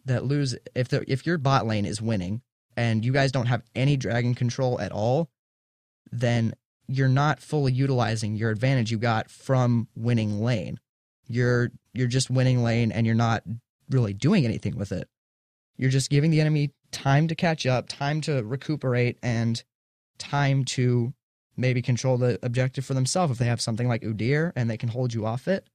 that 0.06 0.26
lose 0.26 0.56
if 0.76 0.90
the 0.90 1.04
if 1.12 1.26
your 1.26 1.38
bot 1.38 1.66
lane 1.66 1.86
is 1.86 2.02
winning 2.02 2.42
and 2.76 3.06
you 3.06 3.12
guys 3.12 3.32
don't 3.32 3.46
have 3.46 3.64
any 3.76 3.98
dragon 3.98 4.36
control 4.36 4.80
at 4.80 4.92
all, 4.92 5.30
then 6.12 6.54
you're 6.88 7.08
not 7.08 7.40
fully 7.40 7.72
utilizing 7.72 8.36
your 8.36 8.50
advantage 8.50 8.92
you 8.92 8.98
got 8.98 9.30
from 9.30 9.88
winning 9.96 10.42
lane. 10.42 10.80
You're 11.28 11.72
you're 11.94 12.08
just 12.08 12.30
winning 12.30 12.64
lane 12.64 12.92
and 12.92 13.06
you're 13.06 13.16
not 13.16 13.44
really 13.90 14.14
doing 14.14 14.46
anything 14.46 14.78
with 14.78 14.92
it. 14.92 15.08
You're 15.78 15.90
just 15.90 16.10
giving 16.10 16.32
the 16.32 16.42
enemy 16.42 16.72
time 16.92 17.28
to 17.28 17.36
catch 17.36 17.66
up, 17.66 17.88
time 17.88 18.22
to 18.22 18.44
recuperate, 18.44 19.18
and 19.24 19.64
time 20.18 20.64
to 20.64 21.14
maybe 21.56 21.82
control 21.82 22.18
the 22.18 22.40
objective 22.44 22.86
for 22.86 22.94
themselves. 22.94 23.32
If 23.32 23.38
they 23.38 23.46
have 23.46 23.62
something 23.62 23.88
like 23.88 24.02
Udyr 24.02 24.52
and 24.56 24.70
they 24.70 24.78
can 24.78 24.90
hold 24.90 25.14
you 25.14 25.26
off 25.26 25.48
it, 25.48 25.68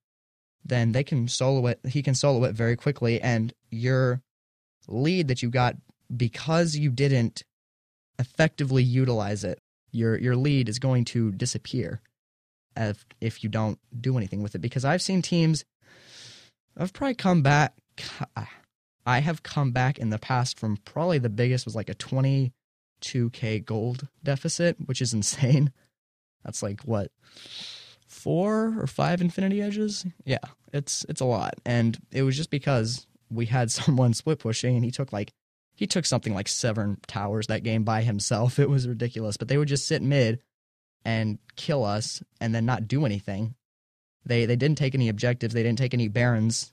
then 0.65 0.93
they 0.93 1.05
can 1.05 1.29
solo 1.29 1.67
it. 1.67 1.81
He 1.89 2.03
can 2.03 2.15
solo 2.15 2.45
it 2.45 2.55
very 2.55 2.77
quickly, 2.77 3.21
and 3.21 3.53
your 3.71 4.23
lead 4.87 5.29
that 5.29 5.43
you 5.43 5.51
got 5.51 5.77
because 6.15 6.77
you 6.77 6.91
didn't 6.91 7.43
effectively 8.19 8.83
utilize 8.83 9.45
it, 9.45 9.61
your 9.91 10.19
your 10.19 10.37
lead 10.37 10.69
is 10.69 10.79
going 10.79 11.05
to 11.07 11.33
disappear 11.33 12.01
if 12.77 13.05
if 13.21 13.43
you 13.43 13.49
don't 13.49 13.79
do 14.01 14.17
anything 14.17 14.43
with 14.43 14.55
it. 14.55 14.61
Because 14.61 14.85
I've 14.85 15.03
seen 15.03 15.23
teams, 15.23 15.65
I've 16.77 16.93
probably 16.93 17.15
come 17.15 17.43
back 17.43 17.75
I 19.09 19.21
have 19.21 19.43
come 19.43 19.71
back 19.71 19.99
in 19.99 20.11
the 20.11 20.19
past 20.19 20.59
from 20.59 20.77
probably 20.85 21.19
the 21.19 21.31
biggest 21.31 21.65
was 21.65 21.75
like 21.75 21.89
a 21.89 21.95
22k 21.95 23.65
gold 23.65 24.07
deficit, 24.23 24.77
which 24.85 25.01
is 25.01 25.15
insane. 25.15 25.73
That's 26.45 26.63
like 26.63 26.83
what 26.83 27.11
four 28.07 28.75
or 28.79 28.87
five 28.87 29.21
infinity 29.21 29.63
edges? 29.63 30.05
Yeah, 30.25 30.39
it's 30.75 31.07
it's 31.09 31.23
a 31.23 31.27
lot. 31.27 31.55
And 31.65 31.99
it 32.13 32.23
was 32.23 32.37
just 32.37 32.51
because 32.51 33.07
we 33.31 33.47
had 33.47 33.71
someone 33.71 34.15
split 34.15 34.39
pushing 34.39 34.77
and 34.77 34.85
he 34.85 34.91
took 34.91 35.13
like 35.13 35.33
he 35.75 35.87
took 35.87 36.05
something 36.05 36.35
like 36.35 36.49
seven 36.49 36.99
towers 37.07 37.47
that 37.47 37.63
game 37.63 37.85
by 37.85 38.03
himself. 38.03 38.59
It 38.59 38.69
was 38.69 38.89
ridiculous. 38.89 39.37
But 39.37 39.49
they 39.49 39.59
would 39.59 39.69
just 39.69 39.87
sit 39.87 40.03
mid 40.03 40.41
and 41.05 41.39
kill 41.57 41.85
us 41.85 42.23
and 42.41 42.55
then 42.55 42.67
not 42.67 42.89
do 42.89 43.07
anything. 43.07 43.55
They 44.25 44.45
they 44.45 44.57
didn't 44.57 44.79
take 44.79 44.95
any 44.95 45.09
objectives, 45.09 45.55
they 45.55 45.63
didn't 45.63 45.79
take 45.79 45.95
any 45.95 46.09
barons 46.09 46.73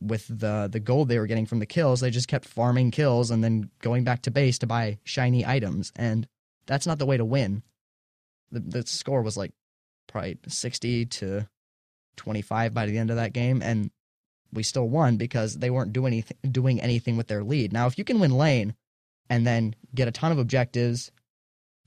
with 0.00 0.26
the 0.28 0.68
the 0.70 0.80
gold 0.80 1.08
they 1.08 1.18
were 1.18 1.26
getting 1.26 1.46
from 1.46 1.58
the 1.58 1.66
kills, 1.66 2.00
they 2.00 2.10
just 2.10 2.28
kept 2.28 2.44
farming 2.44 2.90
kills 2.90 3.30
and 3.30 3.42
then 3.42 3.70
going 3.80 4.04
back 4.04 4.22
to 4.22 4.30
base 4.30 4.58
to 4.58 4.66
buy 4.66 4.98
shiny 5.04 5.44
items, 5.44 5.92
and 5.96 6.26
that's 6.66 6.86
not 6.86 6.98
the 6.98 7.06
way 7.06 7.16
to 7.16 7.24
win. 7.24 7.62
The 8.52 8.60
the 8.60 8.86
score 8.86 9.22
was 9.22 9.36
like 9.36 9.52
probably 10.06 10.38
sixty 10.48 11.06
to 11.06 11.48
twenty 12.16 12.42
five 12.42 12.72
by 12.72 12.86
the 12.86 12.98
end 12.98 13.10
of 13.10 13.16
that 13.16 13.32
game, 13.32 13.62
and 13.62 13.90
we 14.54 14.62
still 14.62 14.88
won 14.88 15.16
because 15.16 15.58
they 15.58 15.70
weren't 15.70 15.92
doing 15.92 16.12
anything 16.12 16.36
doing 16.50 16.80
anything 16.80 17.16
with 17.16 17.28
their 17.28 17.44
lead. 17.44 17.72
Now, 17.72 17.86
if 17.86 17.98
you 17.98 18.04
can 18.04 18.20
win 18.20 18.36
lane 18.36 18.74
and 19.28 19.46
then 19.46 19.74
get 19.94 20.08
a 20.08 20.12
ton 20.12 20.32
of 20.32 20.38
objectives 20.38 21.10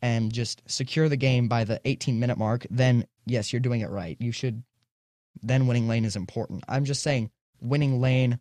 and 0.02 0.32
just 0.32 0.62
secure 0.68 1.10
the 1.10 1.18
game 1.18 1.48
by 1.48 1.64
the 1.64 1.82
18 1.86 2.20
minute 2.20 2.38
mark, 2.38 2.66
then 2.70 3.06
yes, 3.26 3.52
you're 3.52 3.60
doing 3.60 3.82
it 3.82 3.90
right. 3.90 4.18
You 4.20 4.32
should 4.32 4.64
then 5.42 5.68
winning 5.68 5.88
lane 5.88 6.06
is 6.06 6.16
important. 6.16 6.64
I'm 6.68 6.86
just 6.86 7.04
saying 7.04 7.32
winning 7.62 8.02
lane 8.02 8.40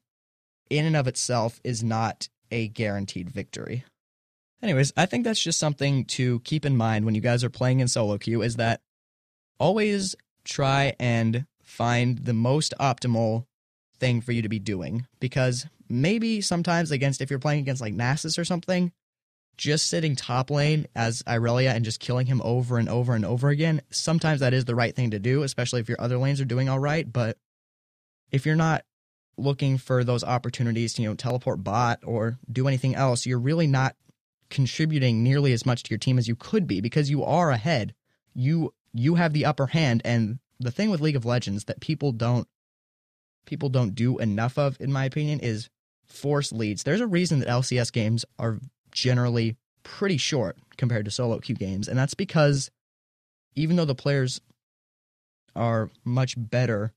in 0.71 0.85
and 0.85 0.97
of 0.97 1.07
itself 1.07 1.61
is 1.63 1.83
not 1.83 2.29
a 2.51 2.69
guaranteed 2.69 3.31
victory. 3.31 3.85
Anyways, 4.63 4.93
I 4.97 5.07
think 5.07 5.25
that's 5.25 5.43
just 5.43 5.59
something 5.59 6.05
to 6.07 6.41
keep 6.41 6.65
in 6.65 6.77
mind 6.77 7.05
when 7.05 7.15
you 7.15 7.21
guys 7.21 7.45
are 7.45 7.51
playing 7.51 7.81
in 7.81 7.89
solo 7.89 8.19
queue 8.19 8.43
is 8.43 8.57
that 8.57 8.81
always 9.59 10.15
try 10.45 10.95
and 10.99 11.47
find 11.63 12.19
the 12.19 12.33
most 12.33 12.73
optimal 12.81 13.47
thing 13.99 14.21
for 14.21 14.33
you 14.33 14.43
to 14.43 14.49
be 14.49 14.59
doing 14.59 15.07
because 15.21 15.67
maybe 15.89 16.41
sometimes 16.41 16.91
against 16.91 17.21
if 17.21 17.31
you're 17.31 17.39
playing 17.39 17.61
against 17.61 17.81
like 17.81 17.95
Nasus 17.95 18.39
or 18.39 18.45
something, 18.45 18.93
just 19.57 19.89
sitting 19.89 20.17
top 20.17 20.51
lane 20.51 20.87
as 20.95 21.23
Irelia 21.23 21.75
and 21.75 21.85
just 21.85 22.01
killing 22.01 22.27
him 22.27 22.43
over 22.45 22.79
and 22.79 22.89
over 22.89 23.15
and 23.15 23.25
over 23.25 23.49
again, 23.49 23.81
sometimes 23.91 24.41
that 24.41 24.53
is 24.53 24.67
the 24.67 24.75
right 24.75 24.95
thing 24.95 25.11
to 25.13 25.19
do, 25.19 25.43
especially 25.43 25.81
if 25.81 25.89
your 25.89 26.01
other 26.01 26.19
lanes 26.19 26.41
are 26.41 26.47
doing 26.47 26.69
all 26.69 26.79
right. 26.79 27.11
But 27.11 27.39
if 28.31 28.45
you're 28.45 28.57
not 28.57 28.85
looking 29.39 29.79
for 29.79 30.03
those 30.03 30.25
opportunities 30.25 30.95
to 30.95 31.03
you 31.03 31.09
know 31.09 31.15
teleport 31.15 31.63
bot 31.63 32.01
or 32.05 32.39
do 32.51 32.69
anything 32.69 32.95
else, 32.95 33.27
you're 33.27 33.39
really 33.39 33.67
not 33.67 33.97
contributing 34.51 35.23
nearly 35.23 35.53
as 35.53 35.67
much 35.67 35.83
to 35.83 35.91
your 35.91 35.99
team 35.99 36.19
as 36.19 36.29
you 36.29 36.37
could 36.37 36.67
be 36.67 36.81
because 36.81 37.11
you 37.11 37.25
are 37.25 37.51
ahead. 37.51 37.95
You 38.35 38.75
you 38.93 39.17
have 39.17 39.33
the 39.33 39.45
upper 39.45 39.69
hand 39.69 40.03
and 40.05 40.39
the 40.59 40.71
thing 40.71 40.91
with 40.91 41.01
League 41.01 41.17
of 41.17 41.25
Legends 41.25 41.65
that 41.65 41.81
people 41.81 42.13
don't 42.13 42.49
people 43.47 43.69
don't 43.69 43.95
do 43.95 44.19
enough 44.19 44.59
of 44.59 44.77
in 44.81 44.93
my 44.93 45.05
opinion 45.05 45.41
is 45.41 45.69
force 46.07 46.53
leads. 46.53 46.83
There's 46.83 47.01
a 47.01 47.07
reason 47.07 47.41
that 47.41 47.49
LCS 47.49 47.93
games 47.93 48.25
are 48.39 48.59
generally 48.91 49.57
pretty 49.83 50.17
short 50.17 50.57
compared 50.77 51.05
to 51.05 51.11
solo 51.11 51.39
queue 51.39 51.55
games 51.55 51.89
and 51.89 51.99
that's 51.99 52.15
because 52.15 52.71
even 53.55 53.77
though 53.77 53.85
the 53.85 53.95
players 53.95 54.41
are 55.55 55.91
much 56.05 56.35
better 56.37 56.93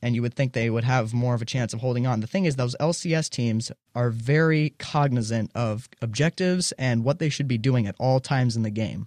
and 0.00 0.14
you 0.14 0.22
would 0.22 0.34
think 0.34 0.52
they 0.52 0.70
would 0.70 0.84
have 0.84 1.12
more 1.12 1.34
of 1.34 1.42
a 1.42 1.46
chance 1.46 1.72
of 1.74 1.80
holding 1.80 2.06
on. 2.06 2.20
The 2.20 2.26
thing 2.26 2.44
is, 2.44 2.56
those 2.56 2.76
LCS 2.76 3.28
teams 3.30 3.72
are 3.94 4.10
very 4.10 4.70
cognizant 4.78 5.50
of 5.54 5.88
objectives 6.00 6.72
and 6.72 7.04
what 7.04 7.18
they 7.18 7.28
should 7.28 7.48
be 7.48 7.58
doing 7.58 7.86
at 7.86 7.96
all 7.98 8.20
times 8.20 8.56
in 8.56 8.62
the 8.62 8.70
game. 8.70 9.06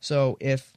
So 0.00 0.36
if 0.40 0.72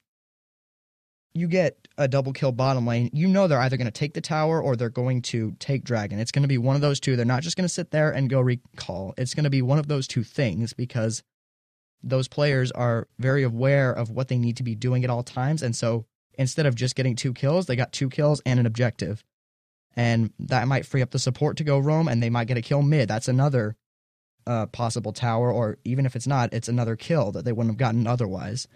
you 1.33 1.47
get 1.47 1.87
a 1.97 2.07
double 2.07 2.33
kill 2.33 2.51
bottom 2.51 2.85
lane, 2.85 3.09
you 3.13 3.27
know 3.27 3.47
they're 3.47 3.61
either 3.61 3.77
going 3.77 3.85
to 3.85 3.91
take 3.91 4.13
the 4.13 4.21
tower 4.21 4.61
or 4.61 4.75
they're 4.75 4.89
going 4.89 5.21
to 5.21 5.55
take 5.59 5.83
dragon. 5.83 6.19
It's 6.19 6.31
going 6.31 6.43
to 6.43 6.47
be 6.47 6.57
one 6.57 6.75
of 6.75 6.81
those 6.81 6.99
two. 6.99 7.15
They're 7.15 7.25
not 7.25 7.43
just 7.43 7.57
going 7.57 7.67
to 7.67 7.73
sit 7.73 7.91
there 7.91 8.11
and 8.11 8.29
go 8.29 8.41
recall. 8.41 9.13
It's 9.17 9.33
going 9.33 9.43
to 9.43 9.49
be 9.49 9.61
one 9.61 9.79
of 9.79 9.87
those 9.87 10.07
two 10.07 10.23
things 10.23 10.73
because 10.73 11.23
those 12.03 12.27
players 12.27 12.71
are 12.71 13.07
very 13.19 13.43
aware 13.43 13.91
of 13.91 14.09
what 14.09 14.27
they 14.27 14.37
need 14.37 14.57
to 14.57 14.63
be 14.63 14.75
doing 14.75 15.03
at 15.03 15.09
all 15.09 15.23
times. 15.23 15.61
And 15.61 15.75
so 15.75 16.05
instead 16.37 16.65
of 16.65 16.75
just 16.75 16.95
getting 16.95 17.15
two 17.15 17.33
kills, 17.33 17.65
they 17.65 17.75
got 17.75 17.91
two 17.91 18.09
kills 18.09 18.41
and 18.45 18.59
an 18.59 18.65
objective. 18.65 19.23
And 19.95 20.31
that 20.39 20.67
might 20.67 20.85
free 20.85 21.01
up 21.01 21.09
the 21.09 21.19
support 21.19 21.57
to 21.57 21.63
go 21.63 21.79
roam, 21.79 22.07
and 22.07 22.21
they 22.21 22.29
might 22.29 22.47
get 22.47 22.57
a 22.57 22.61
kill 22.61 22.83
mid. 22.83 23.09
That's 23.09 23.27
another 23.27 23.75
uh, 24.45 24.67
possible 24.67 25.11
tower, 25.11 25.51
or 25.51 25.79
even 25.83 26.05
if 26.05 26.15
it's 26.15 26.27
not, 26.27 26.53
it's 26.53 26.69
another 26.69 26.95
kill 26.95 27.31
that 27.31 27.45
they 27.45 27.51
wouldn't 27.51 27.73
have 27.73 27.79
gotten 27.79 28.05
otherwise. 28.05 28.67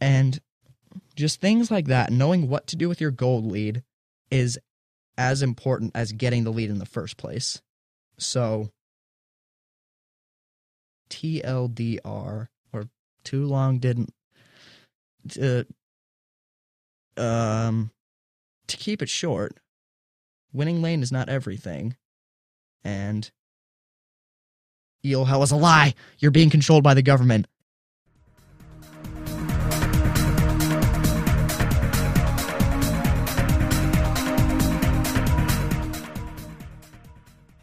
And 0.00 0.40
just 1.16 1.40
things 1.40 1.70
like 1.70 1.86
that, 1.86 2.12
knowing 2.12 2.48
what 2.48 2.66
to 2.68 2.76
do 2.76 2.88
with 2.88 3.00
your 3.00 3.10
gold 3.10 3.44
lead 3.44 3.82
is 4.30 4.58
as 5.16 5.42
important 5.42 5.92
as 5.94 6.12
getting 6.12 6.44
the 6.44 6.52
lead 6.52 6.70
in 6.70 6.78
the 6.78 6.86
first 6.86 7.16
place. 7.16 7.62
So, 8.18 8.70
TLDR, 11.10 12.48
or 12.72 12.88
too 13.22 13.46
long 13.46 13.78
didn't. 13.78 14.12
Uh, 15.40 15.64
um, 17.16 17.90
to 18.66 18.76
keep 18.76 19.02
it 19.02 19.08
short, 19.08 19.58
winning 20.52 20.82
lane 20.82 21.02
is 21.02 21.12
not 21.12 21.28
everything. 21.28 21.96
And 22.82 23.30
Elo 25.04 25.24
Hell 25.24 25.42
is 25.42 25.50
a 25.50 25.56
lie. 25.56 25.94
You're 26.18 26.30
being 26.30 26.50
controlled 26.50 26.82
by 26.82 26.94
the 26.94 27.02
government. 27.02 27.46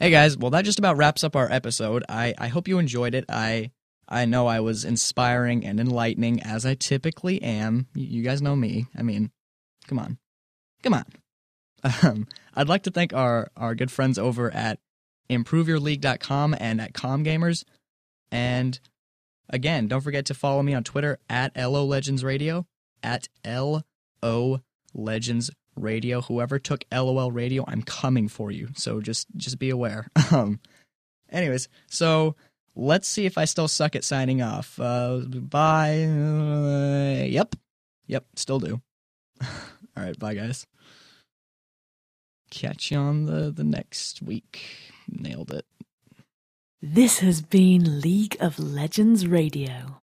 Hey 0.01 0.09
guys, 0.09 0.35
well 0.35 0.49
that 0.49 0.65
just 0.65 0.79
about 0.79 0.97
wraps 0.97 1.23
up 1.23 1.35
our 1.35 1.47
episode. 1.51 2.03
I, 2.09 2.33
I 2.39 2.47
hope 2.47 2.67
you 2.67 2.79
enjoyed 2.79 3.13
it. 3.13 3.25
I 3.29 3.69
I 4.09 4.25
know 4.25 4.47
I 4.47 4.59
was 4.59 4.83
inspiring 4.83 5.63
and 5.63 5.79
enlightening 5.79 6.41
as 6.41 6.65
I 6.65 6.73
typically 6.73 7.39
am. 7.43 7.85
You 7.93 8.23
guys 8.23 8.41
know 8.41 8.55
me. 8.55 8.87
I 8.97 9.03
mean, 9.03 9.29
come 9.85 9.99
on. 9.99 10.17
Come 10.81 10.95
on. 10.95 11.05
Um, 12.03 12.27
I'd 12.55 12.69
like 12.69 12.83
to 12.83 12.91
thank 12.91 13.11
our, 13.11 13.49
our 13.57 13.73
good 13.73 13.89
friends 13.89 14.19
over 14.19 14.51
at 14.53 14.77
improveyourleague.com 15.31 16.55
and 16.59 16.79
at 16.79 16.93
ComGamers. 16.93 17.63
And 18.31 18.79
again, 19.49 19.87
don't 19.87 20.01
forget 20.01 20.27
to 20.27 20.35
follow 20.35 20.61
me 20.61 20.75
on 20.75 20.83
Twitter 20.83 21.17
at 21.27 21.57
LO 21.57 21.83
Legends 21.85 22.23
Radio, 22.23 22.67
at 23.01 23.27
LO 23.43 24.61
Legends 24.93 25.49
Radio. 25.81 26.21
Whoever 26.21 26.59
took 26.59 26.85
LOL 26.91 27.31
Radio, 27.31 27.63
I'm 27.67 27.81
coming 27.81 28.27
for 28.27 28.51
you. 28.51 28.69
So 28.75 29.01
just 29.01 29.27
just 29.37 29.59
be 29.59 29.69
aware. 29.69 30.07
Um, 30.31 30.59
anyways, 31.29 31.67
so 31.87 32.35
let's 32.75 33.07
see 33.07 33.25
if 33.25 33.37
I 33.37 33.45
still 33.45 33.67
suck 33.67 33.95
at 33.97 34.03
signing 34.05 34.41
off. 34.41 34.79
Uh, 34.79 35.17
bye. 35.27 36.03
Uh, 36.03 37.23
yep, 37.25 37.55
yep, 38.07 38.25
still 38.35 38.59
do. 38.59 38.81
All 39.41 39.47
right, 40.03 40.17
bye 40.17 40.35
guys. 40.35 40.65
Catch 42.49 42.91
you 42.91 42.97
on 42.97 43.25
the 43.25 43.51
the 43.51 43.63
next 43.63 44.21
week. 44.21 44.63
Nailed 45.09 45.51
it. 45.51 45.65
This 46.81 47.19
has 47.19 47.41
been 47.41 48.01
League 48.01 48.37
of 48.39 48.57
Legends 48.57 49.27
Radio. 49.27 49.99